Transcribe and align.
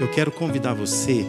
Eu 0.00 0.10
quero 0.10 0.32
convidar 0.32 0.74
você 0.74 1.24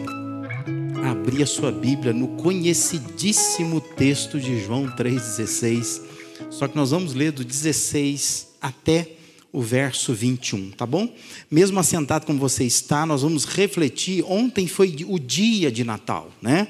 a 1.02 1.12
abrir 1.12 1.42
a 1.42 1.46
sua 1.46 1.70
Bíblia 1.70 2.12
no 2.12 2.28
conhecidíssimo 2.36 3.80
texto 3.80 4.40
de 4.40 4.60
João 4.60 4.86
3,16. 4.88 6.02
Só 6.50 6.66
que 6.66 6.74
nós 6.74 6.90
vamos 6.90 7.14
ler 7.14 7.30
do 7.30 7.44
16 7.44 8.56
até 8.60 9.12
o 9.52 9.62
verso 9.62 10.12
21, 10.12 10.72
tá 10.72 10.84
bom? 10.84 11.08
Mesmo 11.48 11.78
assentado 11.78 12.26
como 12.26 12.40
você 12.40 12.64
está, 12.64 13.06
nós 13.06 13.22
vamos 13.22 13.44
refletir. 13.44 14.24
Ontem 14.26 14.66
foi 14.66 14.96
o 15.06 15.18
dia 15.18 15.70
de 15.70 15.84
Natal, 15.84 16.30
né? 16.42 16.66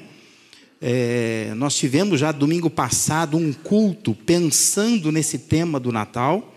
É, 0.79 1.51
nós 1.55 1.75
tivemos 1.75 2.19
já 2.19 2.31
domingo 2.31 2.69
passado 2.69 3.35
um 3.35 3.51
culto 3.51 4.13
pensando 4.13 5.11
nesse 5.11 5.39
tema 5.39 5.79
do 5.79 5.91
Natal, 5.91 6.55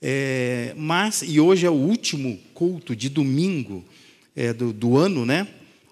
é, 0.00 0.72
mas 0.76 1.22
e 1.26 1.40
hoje 1.40 1.66
é 1.66 1.70
o 1.70 1.74
último 1.74 2.38
culto 2.54 2.94
de 2.94 3.08
domingo 3.08 3.84
é, 4.34 4.52
do, 4.52 4.72
do 4.72 4.96
ano, 4.96 5.24
né? 5.26 5.48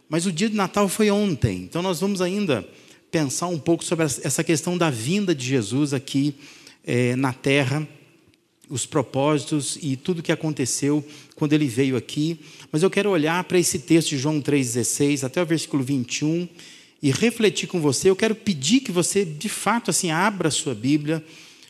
Mas 0.09 0.27
o 0.27 0.33
dia 0.33 0.49
de 0.49 0.57
Natal 0.57 0.89
foi 0.89 1.11
ontem, 1.11 1.63
então 1.63 1.83
nós 1.83 2.01
vamos 2.01 2.21
ainda 2.21 2.67
pensar 3.11 3.49
um 3.49 3.59
pouco 3.59 3.85
sobre 3.85 4.05
essa 4.05 4.43
questão 4.45 4.79
da 4.79 4.91
vinda 4.91 5.35
de 5.35 5.45
Jesus 5.45 5.93
aqui 5.93 6.35
é, 6.85 7.15
na 7.17 7.33
Terra, 7.33 7.87
os 8.69 8.87
propósitos 8.87 9.77
e 9.83 9.97
tudo 9.97 10.23
que 10.23 10.31
aconteceu 10.31 11.05
quando 11.35 11.53
ele 11.53 11.67
veio 11.67 11.97
aqui. 11.97 12.39
Mas 12.71 12.83
eu 12.83 12.91
quero 12.91 13.11
olhar 13.11 13.43
para 13.45 13.59
esse 13.59 13.81
texto 13.81 14.11
de 14.11 14.19
João 14.19 14.41
3,16 14.41 15.25
até 15.25 15.43
o 15.43 15.47
versículo 15.47 15.83
21 15.83 16.49
e 17.03 17.11
refletir 17.11 17.69
com 17.69 17.81
você. 17.81 18.09
Eu 18.09 18.17
quero 18.17 18.35
pedir 18.35 18.81
que 18.81 18.93
você, 18.93 19.25
de 19.25 19.49
fato, 19.49 19.91
assim, 19.91 20.11
abra 20.11 20.49
a 20.49 20.53
sua 20.53 20.75
Bíblia, 20.75 21.25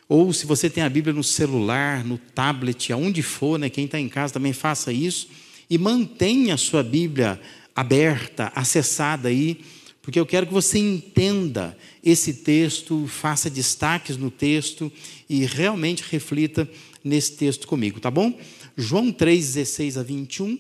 ou 0.09 0.33
se 0.33 0.45
você 0.45 0.69
tem 0.69 0.83
a 0.83 0.89
Bíblia 0.89 1.15
no 1.15 1.23
celular, 1.25 2.05
no 2.05 2.19
tablet, 2.19 2.93
aonde 2.93 3.23
for, 3.23 3.59
né? 3.59 3.71
quem 3.71 3.85
está 3.85 3.99
em 3.99 4.09
casa 4.09 4.35
também 4.35 4.53
faça 4.53 4.93
isso, 4.93 5.29
e 5.71 5.79
mantenha 5.79 6.55
a 6.55 6.59
sua 6.59 6.83
Bíblia 6.83 7.41
aberta, 7.75 8.51
acessada 8.55 9.29
aí, 9.29 9.61
porque 10.03 10.19
eu 10.19 10.27
quero 10.27 10.47
que 10.47 10.53
você 10.53 10.79
entenda 10.79 11.77
esse 12.03 12.35
texto, 12.35 13.07
faça 13.07 13.49
destaques 13.49 14.17
no 14.17 14.31
texto 14.31 14.91
e 15.29 15.45
realmente 15.45 16.03
reflita 16.11 16.69
nesse 17.05 17.37
texto 17.37 17.69
comigo, 17.69 18.01
tá 18.01 18.11
bom? 18.11 18.37
João 18.77 19.13
3, 19.13 19.55
16 19.55 19.97
a 19.97 20.03
21, 20.03 20.59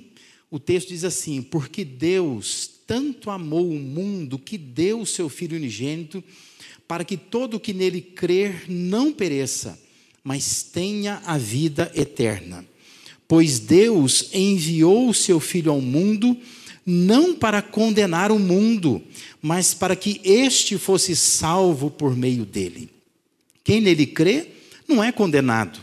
o 0.51 0.59
texto 0.59 0.89
diz 0.89 1.05
assim: 1.05 1.43
Porque 1.43 1.85
Deus 1.85 2.71
tanto 2.87 3.31
amou 3.31 3.71
o 3.71 3.79
mundo 3.79 4.39
que 4.39 4.59
deu 4.59 5.01
o 5.01 5.07
seu 5.07 5.29
Filho 5.29 5.57
unigênito, 5.57 6.23
para 6.87 7.05
que 7.05 7.17
todo 7.17 7.55
o 7.55 7.61
que 7.61 7.73
nele 7.73 8.01
crer 8.01 8.65
não 8.69 9.13
pereça, 9.13 9.81
mas 10.23 10.63
tenha 10.63 11.23
a 11.25 11.39
vida 11.39 11.91
eterna. 11.95 12.67
Pois 13.31 13.61
Deus 13.61 14.29
enviou 14.35 15.09
o 15.09 15.15
seu 15.15 15.39
Filho 15.39 15.71
ao 15.71 15.81
mundo, 15.81 16.37
não 16.85 17.33
para 17.33 17.63
condenar 17.63 18.33
o 18.33 18.41
mundo, 18.41 19.01
mas 19.41 19.73
para 19.73 19.95
que 19.95 20.21
este 20.25 20.77
fosse 20.77 21.15
salvo 21.15 21.93
por 21.93 22.17
meio 22.17 22.45
dele. 22.45 22.91
Quem 23.63 23.81
nele 23.81 24.05
crê 24.05 24.49
não 24.89 25.01
é 25.01 25.13
condenado, 25.13 25.79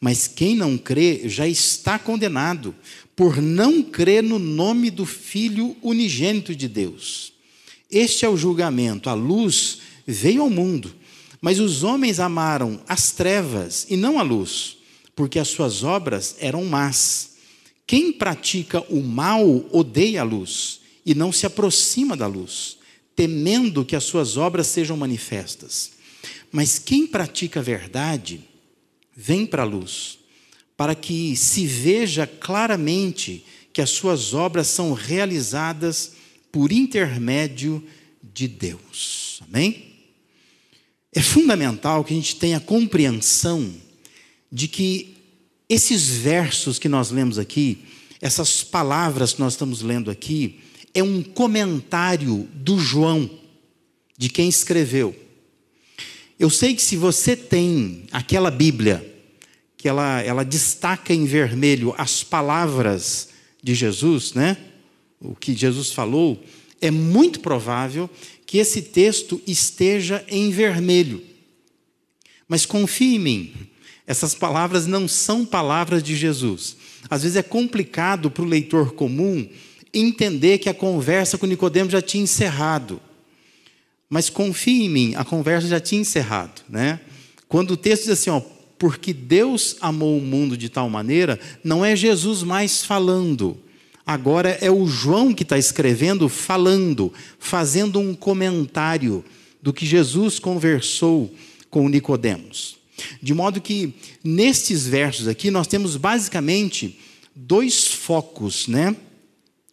mas 0.00 0.28
quem 0.28 0.54
não 0.54 0.78
crê 0.78 1.22
já 1.28 1.48
está 1.48 1.98
condenado, 1.98 2.72
por 3.16 3.42
não 3.42 3.82
crer 3.82 4.22
no 4.22 4.38
nome 4.38 4.88
do 4.88 5.04
Filho 5.04 5.76
unigênito 5.82 6.54
de 6.54 6.68
Deus. 6.68 7.32
Este 7.90 8.24
é 8.24 8.28
o 8.28 8.36
julgamento. 8.36 9.10
A 9.10 9.14
luz 9.14 9.78
veio 10.06 10.42
ao 10.42 10.48
mundo, 10.48 10.94
mas 11.40 11.58
os 11.58 11.82
homens 11.82 12.20
amaram 12.20 12.80
as 12.88 13.10
trevas 13.10 13.84
e 13.90 13.96
não 13.96 14.16
a 14.16 14.22
luz, 14.22 14.76
porque 15.14 15.38
as 15.38 15.48
suas 15.48 15.82
obras 15.82 16.36
eram 16.38 16.64
más. 16.64 17.32
Quem 17.86 18.12
pratica 18.12 18.80
o 18.88 19.02
mal 19.02 19.44
odeia 19.70 20.22
a 20.22 20.24
luz 20.24 20.80
e 21.04 21.14
não 21.14 21.30
se 21.30 21.46
aproxima 21.46 22.16
da 22.16 22.26
luz, 22.26 22.78
temendo 23.14 23.84
que 23.84 23.94
as 23.94 24.04
suas 24.04 24.36
obras 24.36 24.66
sejam 24.66 24.96
manifestas. 24.96 25.92
Mas 26.50 26.78
quem 26.78 27.06
pratica 27.06 27.60
a 27.60 27.62
verdade 27.62 28.40
vem 29.14 29.44
para 29.44 29.62
a 29.62 29.66
luz 29.66 30.18
para 30.76 30.94
que 30.94 31.36
se 31.36 31.66
veja 31.66 32.26
claramente 32.26 33.44
que 33.72 33.80
as 33.80 33.90
suas 33.90 34.34
obras 34.34 34.66
são 34.66 34.92
realizadas 34.92 36.12
por 36.50 36.72
intermédio 36.72 37.84
de 38.22 38.48
Deus. 38.48 39.40
Amém? 39.48 39.92
É 41.12 41.20
fundamental 41.20 42.04
que 42.04 42.12
a 42.12 42.16
gente 42.16 42.36
tenha 42.36 42.60
compreensão 42.60 43.72
de 44.50 44.68
que 44.68 45.13
esses 45.68 46.08
versos 46.08 46.78
que 46.78 46.88
nós 46.88 47.10
lemos 47.10 47.38
aqui, 47.38 47.84
essas 48.20 48.62
palavras 48.62 49.34
que 49.34 49.40
nós 49.40 49.54
estamos 49.54 49.82
lendo 49.82 50.10
aqui, 50.10 50.60
é 50.92 51.02
um 51.02 51.22
comentário 51.22 52.48
do 52.54 52.78
João, 52.78 53.28
de 54.16 54.28
quem 54.28 54.48
escreveu. 54.48 55.14
Eu 56.38 56.50
sei 56.50 56.74
que 56.74 56.82
se 56.82 56.96
você 56.96 57.36
tem 57.36 58.04
aquela 58.12 58.50
Bíblia, 58.50 59.12
que 59.76 59.88
ela, 59.88 60.20
ela 60.22 60.44
destaca 60.44 61.12
em 61.12 61.24
vermelho 61.24 61.94
as 61.98 62.22
palavras 62.22 63.28
de 63.62 63.74
Jesus, 63.74 64.34
né? 64.34 64.56
o 65.20 65.34
que 65.34 65.54
Jesus 65.54 65.92
falou, 65.92 66.42
é 66.80 66.90
muito 66.90 67.40
provável 67.40 68.10
que 68.46 68.58
esse 68.58 68.82
texto 68.82 69.40
esteja 69.46 70.24
em 70.28 70.50
vermelho. 70.50 71.22
Mas 72.46 72.66
confie 72.66 73.16
em 73.16 73.18
mim, 73.18 73.54
essas 74.06 74.34
palavras 74.34 74.86
não 74.86 75.08
são 75.08 75.44
palavras 75.44 76.02
de 76.02 76.14
Jesus. 76.14 76.76
Às 77.08 77.22
vezes 77.22 77.36
é 77.36 77.42
complicado 77.42 78.30
para 78.30 78.42
o 78.42 78.46
leitor 78.46 78.92
comum 78.92 79.48
entender 79.92 80.58
que 80.58 80.68
a 80.68 80.74
conversa 80.74 81.38
com 81.38 81.46
Nicodemo 81.46 81.90
já 81.90 82.02
tinha 82.02 82.24
encerrado. 82.24 83.00
Mas 84.08 84.28
confie 84.28 84.84
em 84.84 84.88
mim, 84.88 85.14
a 85.14 85.24
conversa 85.24 85.68
já 85.68 85.80
tinha 85.80 86.00
encerrado, 86.00 86.62
né? 86.68 87.00
Quando 87.48 87.72
o 87.72 87.76
texto 87.76 88.02
diz 88.02 88.10
assim, 88.10 88.30
ó, 88.30 88.40
porque 88.78 89.12
Deus 89.12 89.76
amou 89.80 90.18
o 90.18 90.22
mundo 90.22 90.56
de 90.56 90.68
tal 90.68 90.90
maneira, 90.90 91.38
não 91.62 91.84
é 91.84 91.96
Jesus 91.96 92.42
mais 92.42 92.84
falando. 92.84 93.56
Agora 94.06 94.58
é 94.60 94.70
o 94.70 94.86
João 94.86 95.32
que 95.32 95.42
está 95.42 95.56
escrevendo, 95.56 96.28
falando, 96.28 97.12
fazendo 97.38 97.98
um 97.98 98.14
comentário 98.14 99.24
do 99.62 99.72
que 99.72 99.86
Jesus 99.86 100.38
conversou 100.38 101.32
com 101.70 101.88
Nicodemos. 101.88 102.76
De 103.22 103.34
modo 103.34 103.60
que 103.60 103.94
nestes 104.22 104.86
versos 104.86 105.28
aqui 105.28 105.50
nós 105.50 105.66
temos 105.66 105.96
basicamente 105.96 106.98
dois 107.34 107.86
focos, 107.86 108.68
né? 108.68 108.96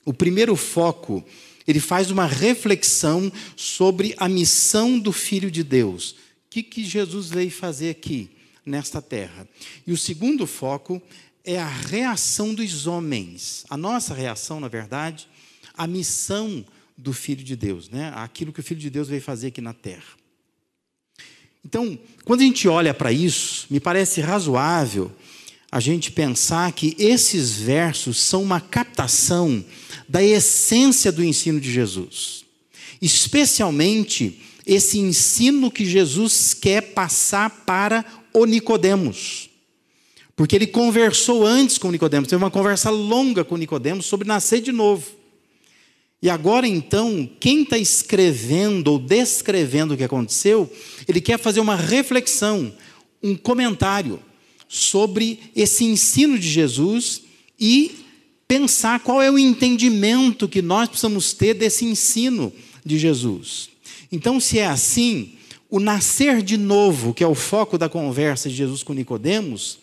O 0.04 0.14
primeiro 0.14 0.56
foco, 0.56 1.24
ele 1.68 1.80
faz 1.80 2.09
uma 2.09 2.26
reflexão 2.26 3.32
sobre 3.56 4.16
a 4.18 4.28
missão 4.28 4.98
do 4.98 5.12
Filho 5.12 5.52
de 5.52 5.64
Deus. 5.64 6.12
O 6.12 6.16
que, 6.50 6.64
que 6.64 6.84
Jesus 6.84 7.30
veio 7.30 7.52
fazer 7.52 7.92
aqui? 7.92 8.32
nesta 8.66 9.02
terra. 9.02 9.48
E 9.86 9.92
o 9.92 9.98
segundo 9.98 10.46
foco 10.46 11.02
é 11.44 11.59
a 11.59 11.68
reação 11.68 12.53
dos 12.53 12.88
homens. 12.88 13.66
A 13.70 13.78
nossa 13.78 14.14
reação, 14.14 14.59
na 14.59 14.68
verdade, 14.68 15.28
a 15.74 15.88
missão 15.88 16.66
do 16.98 17.14
Filho 17.14 17.44
de 17.44 17.56
Deus, 17.56 17.90
né? 17.90 18.12
aquilo 18.16 18.53
que 18.53 18.59
o 18.59 18.64
Filho 18.64 18.80
de 18.80 18.90
Deus 18.90 19.08
veio 19.08 19.22
fazer 19.22 19.48
aqui 19.48 19.62
na 19.62 19.74
terra. 19.74 20.21
Então, 21.66 21.98
quando 22.26 22.42
a 22.42 22.44
gente 22.44 22.68
olha 22.68 22.94
para 22.94 23.12
isso, 23.12 23.68
me 23.70 23.80
parece 23.80 24.22
razoável 24.22 25.12
a 25.72 25.80
gente 25.80 26.12
pensar 26.12 26.72
que 26.74 26.96
esses 27.00 27.54
versos 27.54 28.20
são 28.20 28.44
uma 28.44 28.60
captação 28.60 29.64
da 30.08 30.22
essência 30.22 31.12
do 31.12 31.24
ensino 31.24 31.62
de 31.62 31.72
Jesus, 31.72 32.44
especialmente 33.02 34.42
esse 34.66 35.00
ensino 35.00 35.72
que 35.72 35.86
Jesus 35.86 36.53
quer 36.53 36.94
passar 36.94 37.50
para 37.66 38.06
o 38.34 38.46
Nicodemos. 38.46 39.50
Porque 40.35 40.56
ele 40.56 40.68
conversou 40.68 41.46
antes 41.46 41.78
com 41.78 41.91
Nicodemos, 41.91 42.28
teve 42.28 42.44
uma 42.44 42.52
conversa 42.52 42.90
longa 42.90 43.44
com 43.44 43.56
Nicodemos 43.56 44.06
sobre 44.06 44.28
nascer 44.28 44.62
de 44.62 44.72
novo. 44.72 45.21
E 46.22 46.29
agora 46.29 46.68
então, 46.68 47.28
quem 47.40 47.64
está 47.64 47.78
escrevendo 47.78 48.90
ou 48.90 49.00
descrevendo 49.00 49.94
o 49.94 49.97
que 49.97 50.03
aconteceu, 50.03 50.72
ele 51.08 51.20
quer 51.20 51.40
fazer 51.40 51.59
uma 51.59 51.76
reflexão, 51.76 52.72
um 53.23 53.35
comentário 53.35 54.20
sobre 54.68 55.40
esse 55.56 55.84
ensino 55.84 56.38
de 56.38 56.47
Jesus 56.47 57.23
e 57.59 58.06
pensar 58.47 59.00
qual 59.00 59.22
é 59.22 59.32
o 59.32 59.40
entendimento 59.40 60.47
que 60.47 60.62
nós 60.62 60.88
precisamos 60.88 61.34
ter 61.34 61.56
desse 61.56 61.85
ensino 61.85 62.53
de 62.85 63.00
Jesus. 63.00 63.70
Então, 64.12 64.40
se 64.40 64.59
é 64.59 64.68
assim, 64.68 65.34
o 65.70 65.79
nascer 65.79 66.44
de 66.44 66.58
novo, 66.58 67.14
que 67.14 67.23
é 67.23 67.28
o 67.28 67.34
foco 67.34 67.78
da 67.78 67.90
conversa 67.90 68.47
de 68.47 68.56
Jesus 68.56 68.84
com 68.84 68.94
Nicodemos, 68.94 69.79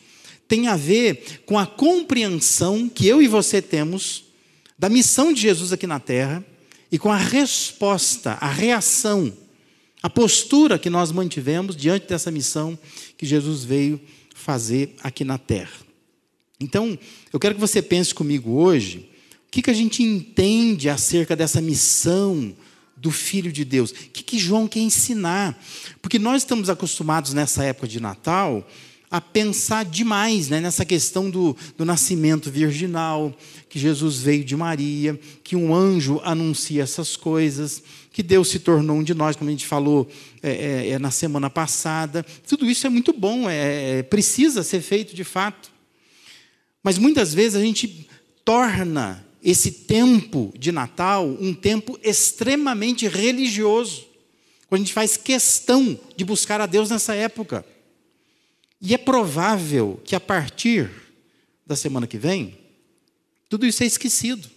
tem 0.47 0.69
a 0.69 0.77
ver 0.77 1.43
com 1.45 1.59
a 1.59 1.67
compreensão 1.67 2.89
que 2.89 3.07
eu 3.07 3.21
e 3.21 3.27
você 3.27 3.61
temos 3.61 4.28
da 4.79 4.89
missão 4.89 5.33
de 5.33 5.41
Jesus 5.41 5.73
aqui 5.73 5.87
na 5.87 5.99
terra 5.99 6.45
e 6.91 6.99
com 6.99 7.11
a 7.11 7.17
resposta, 7.17 8.33
a 8.41 8.49
reação, 8.49 9.33
a 10.03 10.09
postura 10.09 10.79
que 10.79 10.89
nós 10.89 11.11
mantivemos 11.11 11.77
diante 11.77 12.07
dessa 12.07 12.31
missão 12.31 12.79
que 13.17 13.27
Jesus 13.27 13.65
veio 13.65 14.01
fazer 14.35 14.95
aqui 15.03 15.25
na 15.25 15.37
terra. 15.37 15.77
Então, 16.61 16.99
eu 17.33 17.41
quero 17.41 17.55
que 17.55 17.61
você 17.61 17.83
pense 17.83 18.15
comigo 18.15 18.53
hoje 18.53 19.09
O 19.49 19.51
que, 19.51 19.63
que 19.63 19.71
a 19.71 19.75
gente 19.75 20.03
entende 20.03 20.91
acerca 20.91 21.35
dessa 21.35 21.61
missão 21.61 22.55
do 22.95 23.11
Filho 23.11 23.51
de 23.51 23.65
Deus? 23.65 23.91
O 23.91 23.95
que, 23.95 24.23
que 24.23 24.39
João 24.39 24.69
quer 24.69 24.81
ensinar? 24.81 25.59
Porque 26.03 26.19
nós 26.19 26.43
estamos 26.43 26.69
acostumados 26.69 27.33
nessa 27.33 27.65
época 27.65 27.89
de 27.89 27.99
Natal 27.99 28.69
a 29.11 29.21
pensar 29.21 29.85
demais 29.85 30.49
né, 30.49 30.61
nessa 30.61 30.85
questão 30.85 31.31
do, 31.31 31.57
do 31.77 31.85
nascimento 31.85 32.51
virginal, 32.51 33.35
que 33.69 33.79
Jesus 33.79 34.19
veio 34.19 34.45
de 34.45 34.55
Maria, 34.55 35.19
que 35.43 35.57
um 35.57 35.75
anjo 35.75 36.21
anuncia 36.23 36.83
essas 36.83 37.17
coisas, 37.17 37.83
que 38.13 38.23
Deus 38.23 38.49
se 38.49 38.59
tornou 38.59 38.97
um 38.97 39.03
de 39.03 39.15
nós, 39.15 39.37
como 39.37 39.49
a 39.49 39.53
gente 39.53 39.67
falou 39.67 40.09
é, 40.43 40.51
é, 40.51 40.91
é 40.91 40.99
na 40.99 41.11
semana 41.11 41.49
passada. 41.49 42.25
Tudo 42.47 42.69
isso 42.69 42.87
é 42.87 42.91
muito 42.91 43.13
bom, 43.13 43.49
é, 43.49 43.99
é, 43.99 44.03
precisa 44.03 44.63
ser 44.63 44.81
feito 44.81 45.15
de 45.15 45.25
fato. 45.25 45.71
Mas 46.83 46.99
muitas 46.99 47.33
vezes 47.33 47.55
a 47.55 47.65
gente 47.65 48.09
torna 48.45 49.25
esse 49.43 49.71
tempo 49.71 50.53
de 50.59 50.73
Natal 50.73 51.27
um 51.41 51.55
tempo 51.55 51.99
extremamente 52.03 53.07
religioso, 53.09 54.07
quando 54.69 54.83
a 54.83 54.85
gente 54.85 54.93
faz 54.93 55.17
questão 55.17 55.99
de 56.17 56.25
buscar 56.25 56.61
a 56.61 56.67
Deus 56.67 56.91
nessa 56.91 57.15
época. 57.15 57.65
E 58.81 58.95
é 58.95 58.99
provável 58.99 60.01
que 60.05 60.15
a 60.15 60.21
partir 60.21 60.91
da 61.67 61.75
semana 61.75 62.07
que 62.07 62.17
vem, 62.17 62.57
tudo 63.49 63.67
isso 63.67 63.83
é 63.83 63.87
esquecido. 63.87 64.49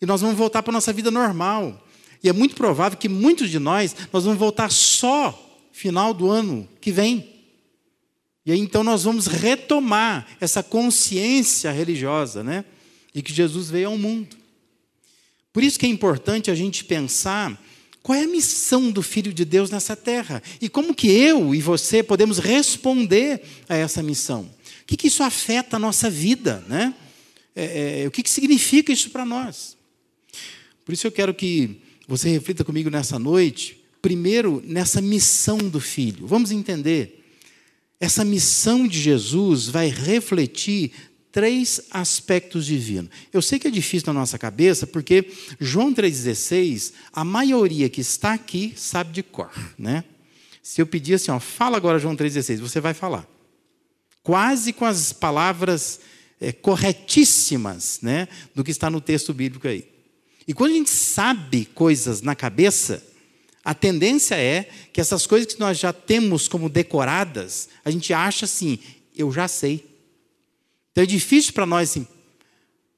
E 0.00 0.06
nós 0.06 0.20
vamos 0.20 0.36
voltar 0.36 0.62
para 0.62 0.72
a 0.72 0.74
nossa 0.74 0.92
vida 0.92 1.10
normal. 1.10 1.86
E 2.22 2.28
é 2.28 2.32
muito 2.32 2.56
provável 2.56 2.98
que 2.98 3.08
muitos 3.08 3.50
de 3.50 3.58
nós, 3.58 3.94
nós 4.12 4.24
vamos 4.24 4.38
voltar 4.38 4.70
só 4.70 5.42
final 5.72 6.12
do 6.12 6.30
ano 6.30 6.68
que 6.80 6.90
vem. 6.90 7.36
E 8.44 8.52
aí 8.52 8.58
então 8.58 8.82
nós 8.82 9.04
vamos 9.04 9.26
retomar 9.26 10.26
essa 10.40 10.62
consciência 10.62 11.70
religiosa, 11.72 12.42
né? 12.42 12.64
E 13.14 13.22
que 13.22 13.32
Jesus 13.32 13.70
veio 13.70 13.88
ao 13.88 13.98
mundo. 13.98 14.36
Por 15.52 15.62
isso 15.62 15.78
que 15.78 15.86
é 15.86 15.88
importante 15.88 16.50
a 16.50 16.54
gente 16.54 16.84
pensar 16.84 17.60
qual 18.06 18.16
é 18.16 18.22
a 18.22 18.28
missão 18.28 18.88
do 18.88 19.02
Filho 19.02 19.32
de 19.32 19.44
Deus 19.44 19.68
nessa 19.68 19.96
terra? 19.96 20.40
E 20.60 20.68
como 20.68 20.94
que 20.94 21.08
eu 21.08 21.52
e 21.52 21.60
você 21.60 22.04
podemos 22.04 22.38
responder 22.38 23.42
a 23.68 23.74
essa 23.74 24.00
missão? 24.00 24.42
O 24.82 24.86
que, 24.86 24.96
que 24.96 25.08
isso 25.08 25.24
afeta 25.24 25.74
a 25.74 25.80
nossa 25.80 26.08
vida? 26.08 26.64
Né? 26.68 26.94
É, 27.52 28.02
é, 28.02 28.06
o 28.06 28.10
que, 28.12 28.22
que 28.22 28.30
significa 28.30 28.92
isso 28.92 29.10
para 29.10 29.24
nós? 29.24 29.76
Por 30.84 30.92
isso 30.92 31.04
eu 31.04 31.10
quero 31.10 31.34
que 31.34 31.80
você 32.06 32.28
reflita 32.28 32.62
comigo 32.62 32.88
nessa 32.90 33.18
noite, 33.18 33.84
primeiro 34.00 34.62
nessa 34.64 35.00
missão 35.00 35.58
do 35.58 35.80
Filho. 35.80 36.28
Vamos 36.28 36.52
entender. 36.52 37.24
Essa 37.98 38.24
missão 38.24 38.86
de 38.86 39.00
Jesus 39.00 39.66
vai 39.66 39.88
refletir 39.88 40.92
três 41.36 41.82
aspectos 41.90 42.64
divinos. 42.64 43.10
Eu 43.30 43.42
sei 43.42 43.58
que 43.58 43.68
é 43.68 43.70
difícil 43.70 44.06
na 44.06 44.20
nossa 44.20 44.38
cabeça, 44.38 44.86
porque 44.86 45.30
João 45.60 45.92
3,16, 45.92 46.94
a 47.12 47.22
maioria 47.24 47.90
que 47.90 48.00
está 48.00 48.32
aqui 48.32 48.72
sabe 48.74 49.12
de 49.12 49.22
cor, 49.22 49.52
né? 49.78 50.02
Se 50.62 50.80
eu 50.80 50.86
pedir 50.86 51.12
assim, 51.12 51.30
ó, 51.30 51.38
fala 51.38 51.76
agora 51.76 51.98
João 51.98 52.16
3,16, 52.16 52.56
você 52.58 52.80
vai 52.80 52.94
falar. 52.94 53.28
Quase 54.22 54.72
com 54.72 54.86
as 54.86 55.12
palavras 55.12 56.00
é, 56.40 56.52
corretíssimas 56.52 57.98
né, 58.00 58.28
do 58.54 58.64
que 58.64 58.70
está 58.70 58.88
no 58.88 59.02
texto 59.02 59.34
bíblico 59.34 59.68
aí. 59.68 59.86
E 60.48 60.54
quando 60.54 60.70
a 60.70 60.76
gente 60.76 60.88
sabe 60.88 61.66
coisas 61.66 62.22
na 62.22 62.34
cabeça, 62.34 63.06
a 63.62 63.74
tendência 63.74 64.36
é 64.36 64.70
que 64.90 65.02
essas 65.02 65.26
coisas 65.26 65.52
que 65.52 65.60
nós 65.60 65.78
já 65.78 65.92
temos 65.92 66.48
como 66.48 66.70
decoradas, 66.70 67.68
a 67.84 67.90
gente 67.90 68.14
acha 68.14 68.46
assim, 68.46 68.78
eu 69.14 69.30
já 69.30 69.46
sei. 69.46 69.95
Então 70.96 71.04
é 71.04 71.06
difícil 71.06 71.52
para 71.52 71.66
nós, 71.66 71.90
assim, 71.90 72.08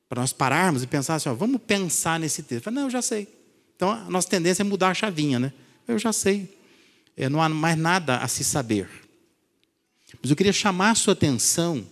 para 0.08 0.20
nós 0.20 0.32
pararmos 0.32 0.84
e 0.84 0.86
pensar 0.86 1.16
assim, 1.16 1.28
ó, 1.30 1.34
vamos 1.34 1.60
pensar 1.60 2.20
nesse 2.20 2.44
texto. 2.44 2.62
Falo, 2.62 2.76
não, 2.76 2.84
eu 2.84 2.90
já 2.90 3.02
sei. 3.02 3.26
Então 3.74 3.90
a 3.90 4.08
nossa 4.08 4.28
tendência 4.28 4.62
é 4.62 4.64
mudar 4.64 4.90
a 4.90 4.94
chavinha, 4.94 5.40
né? 5.40 5.52
Eu 5.88 5.98
já 5.98 6.12
sei. 6.12 6.56
É, 7.16 7.28
não 7.28 7.42
há 7.42 7.48
mais 7.48 7.76
nada 7.76 8.18
a 8.18 8.28
se 8.28 8.44
saber. 8.44 8.88
Mas 10.22 10.30
eu 10.30 10.36
queria 10.36 10.52
chamar 10.52 10.92
a 10.92 10.94
sua 10.94 11.12
atenção 11.12 11.84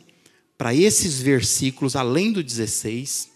para 0.56 0.72
esses 0.72 1.20
versículos, 1.20 1.96
além 1.96 2.30
do 2.30 2.40
16, 2.40 3.28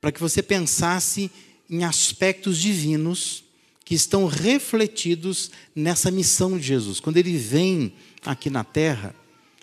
para 0.00 0.10
que 0.10 0.20
você 0.20 0.42
pensasse 0.42 1.30
em 1.68 1.84
aspectos 1.84 2.56
divinos 2.56 3.44
que 3.84 3.94
estão 3.94 4.26
refletidos 4.26 5.50
nessa 5.76 6.10
missão 6.10 6.56
de 6.56 6.66
Jesus. 6.66 6.98
Quando 6.98 7.18
ele 7.18 7.36
vem 7.36 7.92
aqui 8.24 8.48
na 8.48 8.64
terra, 8.64 9.14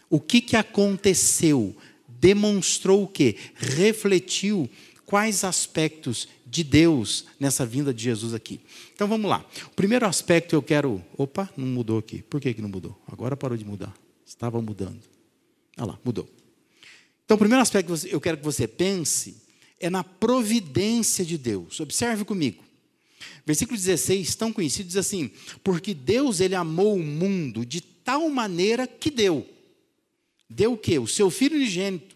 o 0.07 0.19
que, 0.19 0.39
que 0.39 0.55
aconteceu 0.55 1.75
demonstrou 2.19 3.03
o 3.03 3.07
quê? 3.07 3.35
Refletiu 3.55 4.69
quais 5.05 5.43
aspectos 5.43 6.27
de 6.45 6.63
Deus 6.63 7.25
nessa 7.39 7.65
vinda 7.65 7.93
de 7.93 8.03
Jesus 8.03 8.33
aqui. 8.33 8.59
Então 8.93 9.07
vamos 9.07 9.29
lá. 9.29 9.45
O 9.67 9.75
primeiro 9.75 10.05
aspecto 10.05 10.55
eu 10.55 10.61
quero. 10.61 11.03
Opa, 11.17 11.49
não 11.57 11.67
mudou 11.67 11.97
aqui. 11.97 12.21
Por 12.21 12.39
que, 12.41 12.53
que 12.53 12.61
não 12.61 12.69
mudou? 12.69 12.99
Agora 13.07 13.35
parou 13.35 13.57
de 13.57 13.65
mudar. 13.65 13.93
Estava 14.25 14.61
mudando. 14.61 15.01
Olha 15.77 15.87
lá, 15.87 15.99
mudou. 16.03 16.27
Então 17.25 17.35
o 17.35 17.37
primeiro 17.37 17.61
aspecto 17.61 17.93
que 17.93 18.13
eu 18.13 18.21
quero 18.21 18.37
que 18.37 18.43
você 18.43 18.67
pense 18.67 19.37
é 19.79 19.89
na 19.89 20.03
providência 20.03 21.25
de 21.25 21.37
Deus. 21.37 21.79
Observe 21.79 22.25
comigo. 22.25 22.63
Versículo 23.45 23.77
16, 23.77 24.35
tão 24.35 24.51
conhecido, 24.51 24.87
diz 24.87 24.97
assim: 24.97 25.31
Porque 25.63 25.93
Deus 25.93 26.39
ele 26.39 26.55
amou 26.55 26.95
o 26.95 27.03
mundo 27.03 27.65
de 27.65 27.81
tal 27.81 28.29
maneira 28.29 28.85
que 28.85 29.09
deu 29.09 29.47
Deu 30.49 30.73
o 30.73 30.77
quê? 30.77 30.97
O 30.97 31.07
seu 31.07 31.29
Filho 31.29 31.55
unigênito, 31.55 32.15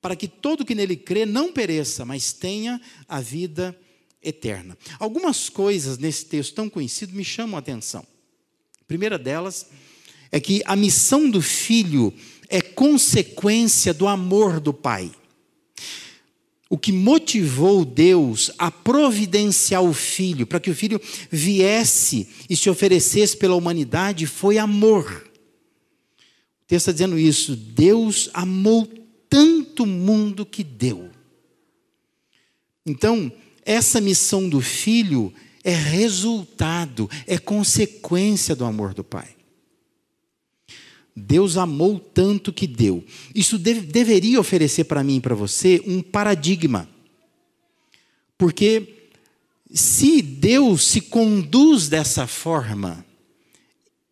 para 0.00 0.16
que 0.16 0.26
todo 0.26 0.64
que 0.64 0.74
nele 0.74 0.96
crê 0.96 1.26
não 1.26 1.52
pereça, 1.52 2.04
mas 2.04 2.32
tenha 2.32 2.80
a 3.08 3.20
vida 3.20 3.78
eterna. 4.22 4.76
Algumas 4.98 5.48
coisas 5.48 5.98
nesse 5.98 6.26
texto 6.26 6.54
tão 6.54 6.68
conhecido 6.68 7.14
me 7.14 7.24
chamam 7.24 7.56
a 7.56 7.60
atenção. 7.60 8.06
A 8.80 8.84
primeira 8.84 9.18
delas 9.18 9.66
é 10.30 10.40
que 10.40 10.62
a 10.64 10.74
missão 10.74 11.28
do 11.28 11.42
Filho 11.42 12.12
é 12.48 12.60
consequência 12.60 13.92
do 13.92 14.06
amor 14.06 14.60
do 14.60 14.72
Pai. 14.72 15.10
O 16.70 16.76
que 16.76 16.92
motivou 16.92 17.84
Deus 17.84 18.50
a 18.58 18.70
providenciar 18.70 19.82
o 19.82 19.94
filho, 19.94 20.46
para 20.46 20.60
que 20.60 20.70
o 20.70 20.74
filho 20.74 21.00
viesse 21.30 22.28
e 22.48 22.54
se 22.54 22.68
oferecesse 22.68 23.36
pela 23.36 23.54
humanidade, 23.54 24.26
foi 24.26 24.58
amor 24.58 25.27
texto 26.68 26.88
está 26.88 26.92
dizendo 26.92 27.18
isso. 27.18 27.56
Deus 27.56 28.28
amou 28.34 28.86
tanto 29.28 29.84
o 29.84 29.86
mundo 29.86 30.44
que 30.44 30.62
deu. 30.62 31.10
Então, 32.84 33.32
essa 33.64 34.00
missão 34.00 34.48
do 34.48 34.60
filho 34.60 35.32
é 35.64 35.74
resultado, 35.74 37.10
é 37.26 37.38
consequência 37.38 38.54
do 38.54 38.64
amor 38.64 38.94
do 38.94 39.02
Pai. 39.02 39.34
Deus 41.16 41.56
amou 41.56 41.98
tanto 41.98 42.52
que 42.52 42.66
deu. 42.66 43.04
Isso 43.34 43.58
deve, 43.58 43.80
deveria 43.80 44.38
oferecer 44.38 44.84
para 44.84 45.02
mim 45.02 45.16
e 45.16 45.20
para 45.20 45.34
você 45.34 45.82
um 45.86 46.00
paradigma. 46.00 46.88
Porque 48.36 49.10
se 49.72 50.22
Deus 50.22 50.86
se 50.86 51.00
conduz 51.00 51.88
dessa 51.88 52.26
forma, 52.26 53.04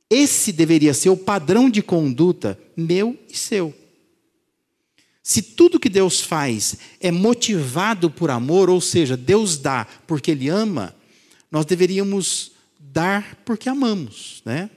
esse 0.09 0.53
deveria 0.53 0.95
ser 0.95 1.11
o 1.11 1.17
padrão 1.17 1.69
de 1.69 1.83
conduta 1.83 2.59
meu 2.77 3.19
e 3.29 3.37
seu. 3.37 3.75
Se 5.23 5.43
tudo 5.43 5.81
que 5.81 5.89
Deus 5.89 6.21
faz 6.21 6.77
é 7.01 7.11
motivado 7.11 8.09
por 8.09 8.31
amor, 8.31 8.71
ou 8.71 8.81
seja, 8.81 9.17
Deus 9.17 9.59
dá 9.59 9.85
porque 10.07 10.31
Ele 10.31 10.49
ama, 10.49 10.95
nós 11.51 11.67
deveríamos 11.67 12.53
dar 12.79 13.43
porque 13.45 13.69
amamos, 13.69 14.41
né? 14.45 14.71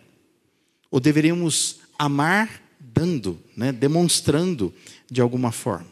Ou 0.90 1.00
deveríamos 1.00 1.78
amar 2.00 2.64
dando, 2.80 3.40
né? 3.56 3.72
demonstrando 3.72 4.74
de 5.10 5.22
alguma 5.22 5.52
forma. 5.52 5.92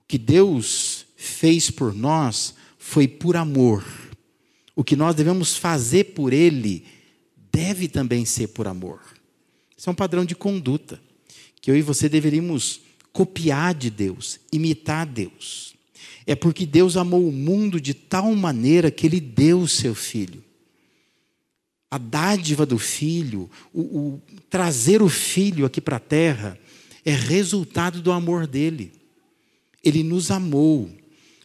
O 0.00 0.04
que 0.06 0.18
Deus 0.18 1.06
fez 1.16 1.70
por 1.70 1.94
nós 1.94 2.54
foi 2.78 3.08
por 3.08 3.36
amor. 3.36 3.84
O 4.76 4.84
que 4.84 4.96
nós 4.96 5.14
devemos 5.14 5.56
fazer 5.56 6.12
por 6.12 6.32
Ele 6.32 6.84
deve 7.52 7.88
também 7.88 8.24
ser 8.24 8.48
por 8.48 8.66
amor. 8.66 9.00
Isso 9.76 9.90
é 9.90 9.92
um 9.92 9.96
padrão 9.96 10.24
de 10.24 10.34
conduta 10.34 11.00
que 11.60 11.70
eu 11.70 11.76
e 11.76 11.82
você 11.82 12.08
deveríamos 12.08 12.80
copiar 13.12 13.74
de 13.74 13.90
Deus, 13.90 14.40
imitar 14.50 15.06
Deus. 15.06 15.74
É 16.26 16.34
porque 16.34 16.64
Deus 16.64 16.96
amou 16.96 17.28
o 17.28 17.32
mundo 17.32 17.80
de 17.80 17.94
tal 17.94 18.34
maneira 18.34 18.90
que 18.90 19.06
Ele 19.06 19.20
deu 19.20 19.60
o 19.60 19.68
seu 19.68 19.94
Filho. 19.94 20.42
A 21.90 21.98
dádiva 21.98 22.64
do 22.64 22.78
Filho, 22.78 23.50
o, 23.72 23.80
o 23.80 24.22
trazer 24.48 25.02
o 25.02 25.08
Filho 25.08 25.66
aqui 25.66 25.80
para 25.80 25.96
a 25.96 26.00
terra, 26.00 26.58
é 27.04 27.12
resultado 27.12 28.00
do 28.00 28.12
amor 28.12 28.46
dele. 28.46 28.92
Ele 29.84 30.02
nos 30.02 30.30
amou. 30.30 30.90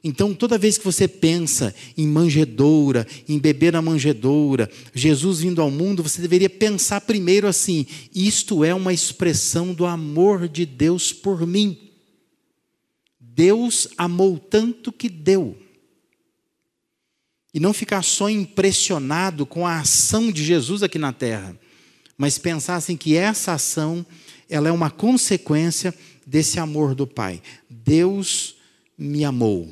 Então, 0.04 0.34
toda 0.34 0.58
vez 0.58 0.78
que 0.78 0.86
você 0.86 1.08
pensa 1.08 1.74
em 1.98 2.08
manjedoura, 2.08 3.06
em 3.28 3.40
beber 3.40 3.74
na 3.74 3.82
manjedoura, 3.82 4.70
Jesus 4.94 5.40
vindo 5.40 5.62
ao 5.62 5.72
mundo, 5.72 6.04
você 6.04 6.22
deveria 6.22 6.50
pensar 6.50 7.02
primeiro 7.02 7.48
assim: 7.48 7.86
isto 8.14 8.64
é 8.64 8.74
uma 8.74 8.94
expressão 8.94 9.74
do 9.74 9.86
amor 9.86 10.48
de 10.48 10.66
Deus 10.66 11.12
por 11.12 11.46
mim. 11.46 11.78
Deus 13.20 13.88
amou 13.98 14.38
tanto 14.38 14.92
que 14.92 15.10
deu. 15.10 15.58
E 17.54 17.60
não 17.60 17.74
ficar 17.74 18.04
só 18.04 18.30
impressionado 18.30 19.46
com 19.46 19.66
a 19.66 19.80
ação 19.80 20.32
de 20.32 20.44
Jesus 20.44 20.84
aqui 20.84 21.00
na 21.00 21.12
terra, 21.12 21.58
mas 22.18 22.38
pensar 22.38 22.76
assim 22.76 22.96
que 22.96 23.16
essa 23.16 23.54
ação 23.54 24.06
ela 24.50 24.70
é 24.70 24.72
uma 24.72 24.90
consequência 24.90 25.94
desse 26.26 26.60
amor 26.60 26.94
do 26.94 27.08
Pai. 27.08 27.42
Deus 27.70 28.56
me 28.98 29.24
amou, 29.24 29.72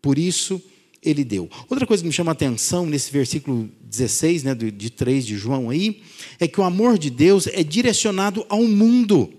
por 0.00 0.18
isso 0.18 0.62
ele 1.02 1.24
deu. 1.24 1.48
Outra 1.68 1.86
coisa 1.86 2.02
que 2.02 2.06
me 2.06 2.12
chama 2.12 2.30
a 2.30 2.32
atenção 2.32 2.84
nesse 2.84 3.10
versículo 3.10 3.70
16, 3.82 4.42
né, 4.42 4.54
de 4.54 4.90
3 4.90 5.26
de 5.26 5.36
João 5.36 5.70
aí, 5.70 6.02
é 6.38 6.48
que 6.48 6.60
o 6.60 6.64
amor 6.64 6.98
de 6.98 7.10
Deus 7.10 7.46
é 7.46 7.62
direcionado 7.62 8.44
ao 8.48 8.64
mundo. 8.64 9.32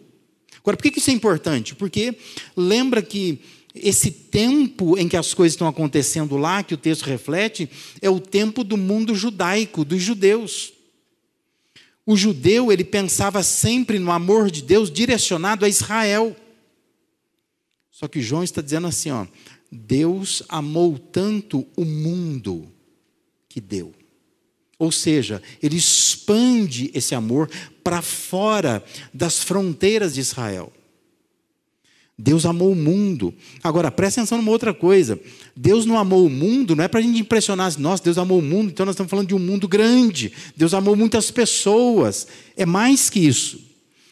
Agora, 0.59 0.77
por 0.77 0.83
que 0.83 0.99
isso 0.99 1.09
é 1.09 1.13
importante? 1.13 1.75
Porque 1.75 2.15
lembra 2.55 3.01
que 3.01 3.39
esse 3.73 4.11
tempo 4.11 4.97
em 4.97 5.07
que 5.07 5.17
as 5.17 5.33
coisas 5.33 5.53
estão 5.53 5.67
acontecendo 5.67 6.37
lá, 6.37 6.63
que 6.63 6.73
o 6.73 6.77
texto 6.77 7.03
reflete, 7.03 7.69
é 8.01 8.09
o 8.09 8.19
tempo 8.19 8.63
do 8.63 8.77
mundo 8.77 9.15
judaico, 9.15 9.85
dos 9.85 10.01
judeus. 10.01 10.73
O 12.05 12.17
judeu, 12.17 12.71
ele 12.71 12.83
pensava 12.83 13.43
sempre 13.43 13.99
no 13.99 14.11
amor 14.11 14.49
de 14.49 14.63
Deus 14.63 14.91
direcionado 14.91 15.65
a 15.65 15.69
Israel. 15.69 16.35
Só 17.91 18.07
que 18.07 18.21
João 18.21 18.43
está 18.43 18.61
dizendo 18.61 18.87
assim, 18.87 19.11
ó, 19.11 19.27
Deus 19.71 20.43
amou 20.49 20.97
tanto 20.97 21.65
o 21.75 21.85
mundo 21.85 22.67
que 23.47 23.61
deu. 23.61 23.93
Ou 24.77 24.91
seja, 24.91 25.41
ele 25.61 25.75
expande 25.75 26.89
esse 26.93 27.13
amor 27.13 27.49
para 27.83 28.01
fora 28.01 28.83
das 29.13 29.43
fronteiras 29.43 30.13
de 30.13 30.21
Israel. 30.21 30.71
Deus 32.21 32.45
amou 32.45 32.73
o 32.73 32.75
mundo. 32.75 33.33
Agora, 33.63 33.89
presta 33.89 34.19
atenção 34.19 34.37
numa 34.37 34.51
outra 34.51 34.73
coisa. 34.73 35.17
Deus 35.55 35.85
não 35.85 35.97
amou 35.97 36.25
o 36.25 36.29
mundo, 36.29 36.75
não 36.75 36.83
é 36.83 36.87
para 36.87 36.99
a 36.99 37.03
gente 37.03 37.19
impressionar, 37.19 37.67
assim, 37.67 37.81
nossa, 37.81 38.03
Deus 38.03 38.17
amou 38.17 38.39
o 38.39 38.41
mundo, 38.41 38.69
então 38.69 38.85
nós 38.85 38.93
estamos 38.93 39.09
falando 39.09 39.27
de 39.27 39.35
um 39.35 39.39
mundo 39.39 39.69
grande. 39.69 40.33
Deus 40.55 40.73
amou 40.73 40.97
muitas 40.97 41.31
pessoas. 41.31 42.27
É 42.57 42.65
mais 42.65 43.09
que 43.09 43.19
isso. 43.19 43.61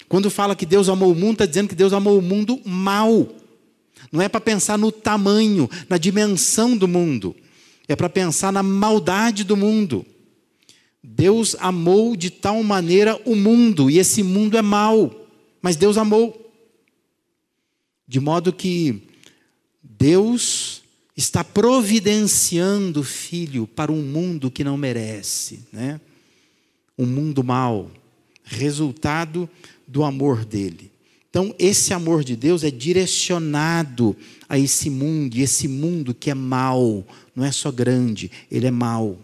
Quando 0.08 0.30
fala 0.30 0.56
que 0.56 0.66
Deus 0.66 0.88
amou 0.88 1.12
o 1.12 1.16
mundo, 1.16 1.34
está 1.34 1.46
dizendo 1.46 1.68
que 1.68 1.76
Deus 1.76 1.92
amou 1.92 2.18
o 2.18 2.22
mundo 2.22 2.62
mal. 2.64 3.28
Não 4.12 4.22
é 4.22 4.30
para 4.30 4.42
pensar 4.42 4.78
no 4.78 4.92
tamanho, 4.92 5.70
na 5.90 5.98
dimensão 5.98 6.76
do 6.78 6.88
mundo. 6.88 7.36
É 7.88 7.96
para 7.96 8.10
pensar 8.10 8.52
na 8.52 8.64
maldade 8.64 9.44
do 9.44 9.56
mundo. 9.56 10.06
Deus 11.04 11.56
amou 11.60 12.16
de 12.16 12.30
tal 12.30 12.62
maneira 12.64 13.20
o 13.26 13.36
mundo, 13.36 13.90
e 13.90 13.98
esse 13.98 14.22
mundo 14.22 14.58
é 14.58 14.62
mau, 14.62 15.28
mas 15.62 15.76
Deus 15.76 15.98
amou. 15.98 16.52
De 18.08 18.20
modo 18.20 18.52
que 18.52 19.04
Deus 19.82 20.82
está 21.16 21.44
providenciando 21.44 23.00
o 23.00 23.04
filho 23.04 23.66
para 23.66 23.92
um 23.92 24.02
mundo 24.02 24.52
que 24.52 24.64
não 24.64 24.78
merece, 24.78 25.66
né? 25.72 26.00
Um 26.98 27.06
mundo 27.06 27.44
mau, 27.44 27.90
resultado 28.44 29.50
do 29.88 30.04
amor 30.04 30.46
dele. 30.46 30.92
Então, 31.30 31.54
esse 31.60 31.94
amor 31.94 32.24
de 32.24 32.36
Deus 32.36 32.64
é 32.64 32.72
direcionado 32.72 34.16
a 34.48 34.58
esse 34.58 34.90
mundo, 34.90 35.36
e 35.36 35.42
esse 35.42 35.68
mundo 35.68 36.14
que 36.14 36.32
é 36.32 36.34
mau, 36.34 37.06
não 37.36 37.44
é 37.44 37.52
só 37.52 37.72
grande, 37.72 38.32
ele 38.50 38.68
é 38.68 38.72
mau. 38.72 39.20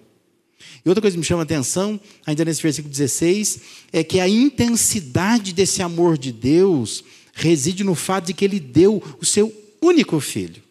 E 0.85 0.89
outra 0.89 1.01
coisa 1.01 1.15
que 1.15 1.19
me 1.19 1.25
chama 1.25 1.41
a 1.41 1.43
atenção, 1.43 1.99
ainda 2.25 2.43
nesse 2.43 2.61
versículo 2.61 2.91
16, 2.91 3.61
é 3.91 4.03
que 4.03 4.19
a 4.19 4.27
intensidade 4.27 5.53
desse 5.53 5.81
amor 5.81 6.17
de 6.17 6.31
Deus 6.31 7.03
reside 7.33 7.83
no 7.83 7.95
fato 7.95 8.27
de 8.27 8.33
que 8.33 8.43
ele 8.43 8.59
deu 8.59 9.01
o 9.19 9.25
seu 9.25 9.53
único 9.81 10.19
filho. 10.19 10.61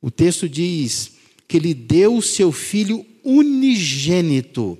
O 0.00 0.10
texto 0.10 0.48
diz 0.48 1.12
que 1.46 1.56
ele 1.56 1.74
deu 1.74 2.16
o 2.16 2.22
seu 2.22 2.52
filho 2.52 3.04
unigênito. 3.24 4.78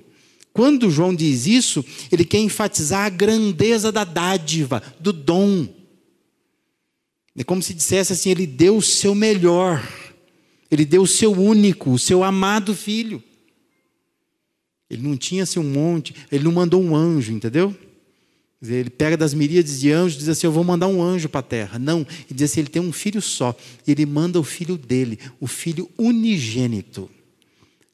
Quando 0.53 0.91
João 0.91 1.15
diz 1.15 1.47
isso, 1.47 1.83
ele 2.11 2.25
quer 2.25 2.39
enfatizar 2.39 3.05
a 3.05 3.09
grandeza 3.09 3.91
da 3.91 4.03
dádiva, 4.03 4.83
do 4.99 5.13
dom. 5.13 5.67
É 7.35 7.43
como 7.43 7.61
se 7.61 7.73
dissesse 7.73 8.13
assim: 8.13 8.29
ele 8.29 8.45
deu 8.45 8.77
o 8.77 8.81
seu 8.81 9.15
melhor, 9.15 9.81
ele 10.69 10.83
deu 10.83 11.03
o 11.03 11.07
seu 11.07 11.31
único, 11.31 11.91
o 11.91 11.99
seu 11.99 12.23
amado 12.23 12.75
filho. 12.75 13.23
Ele 14.89 15.03
não 15.03 15.15
tinha 15.15 15.43
assim 15.43 15.57
um 15.57 15.63
monte, 15.63 16.13
ele 16.29 16.43
não 16.43 16.51
mandou 16.51 16.83
um 16.83 16.93
anjo, 16.93 17.31
entendeu? 17.31 17.73
Ele 18.61 18.89
pega 18.89 19.15
das 19.15 19.33
miríades 19.33 19.79
de 19.79 19.89
anjos 19.91 20.15
e 20.15 20.19
diz 20.19 20.29
assim: 20.29 20.45
Eu 20.45 20.51
vou 20.51 20.65
mandar 20.65 20.87
um 20.87 21.01
anjo 21.01 21.29
para 21.29 21.39
a 21.39 21.43
terra. 21.43 21.79
Não, 21.79 21.99
ele 22.01 22.33
diz 22.35 22.51
assim: 22.51 22.59
Ele 22.59 22.69
tem 22.69 22.81
um 22.81 22.91
filho 22.91 23.21
só. 23.21 23.57
Ele 23.87 24.05
manda 24.05 24.37
o 24.37 24.43
filho 24.43 24.77
dele, 24.77 25.17
o 25.39 25.47
filho 25.47 25.89
unigênito. 25.97 27.09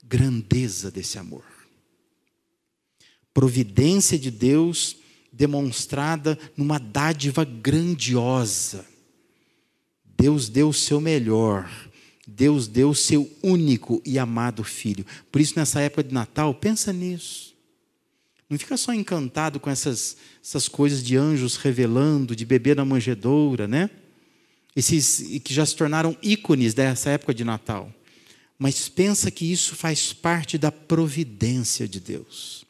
Grandeza 0.03 0.89
desse 0.89 1.19
amor. 1.19 1.56
Providência 3.37 4.17
de 4.17 4.31
Deus 4.31 4.97
demonstrada 5.31 6.39
numa 6.57 6.79
dádiva 6.79 7.45
grandiosa. 7.45 8.83
Deus 10.17 10.49
deu 10.49 10.69
o 10.69 10.73
seu 10.73 10.99
melhor 10.99 11.69
Deus 12.27 12.67
deu 12.67 12.89
o 12.89 12.95
seu 12.95 13.31
único 13.41 14.01
e 14.05 14.19
amado 14.19 14.61
filho. 14.61 15.05
Por 15.31 15.39
isso, 15.39 15.53
nessa 15.55 15.79
época 15.79 16.03
de 16.03 16.13
Natal, 16.13 16.53
pensa 16.53 16.91
nisso. 16.91 17.55
Não 18.49 18.59
fica 18.59 18.75
só 18.75 18.93
encantado 18.93 19.61
com 19.61 19.69
essas, 19.69 20.17
essas 20.43 20.67
coisas 20.67 21.01
de 21.01 21.15
anjos 21.15 21.55
revelando, 21.55 22.35
de 22.35 22.45
bebê 22.45 22.75
na 22.75 22.83
manjedoura, 22.83 23.65
né? 23.65 23.89
Esses 24.75 25.39
que 25.41 25.53
já 25.53 25.65
se 25.65 25.75
tornaram 25.75 26.17
ícones 26.21 26.73
dessa 26.73 27.09
época 27.09 27.33
de 27.33 27.45
Natal. 27.45 27.93
Mas 28.59 28.89
pensa 28.89 29.31
que 29.31 29.49
isso 29.49 29.75
faz 29.75 30.11
parte 30.11 30.57
da 30.57 30.71
providência 30.71 31.87
de 31.87 31.99
Deus. 32.01 32.66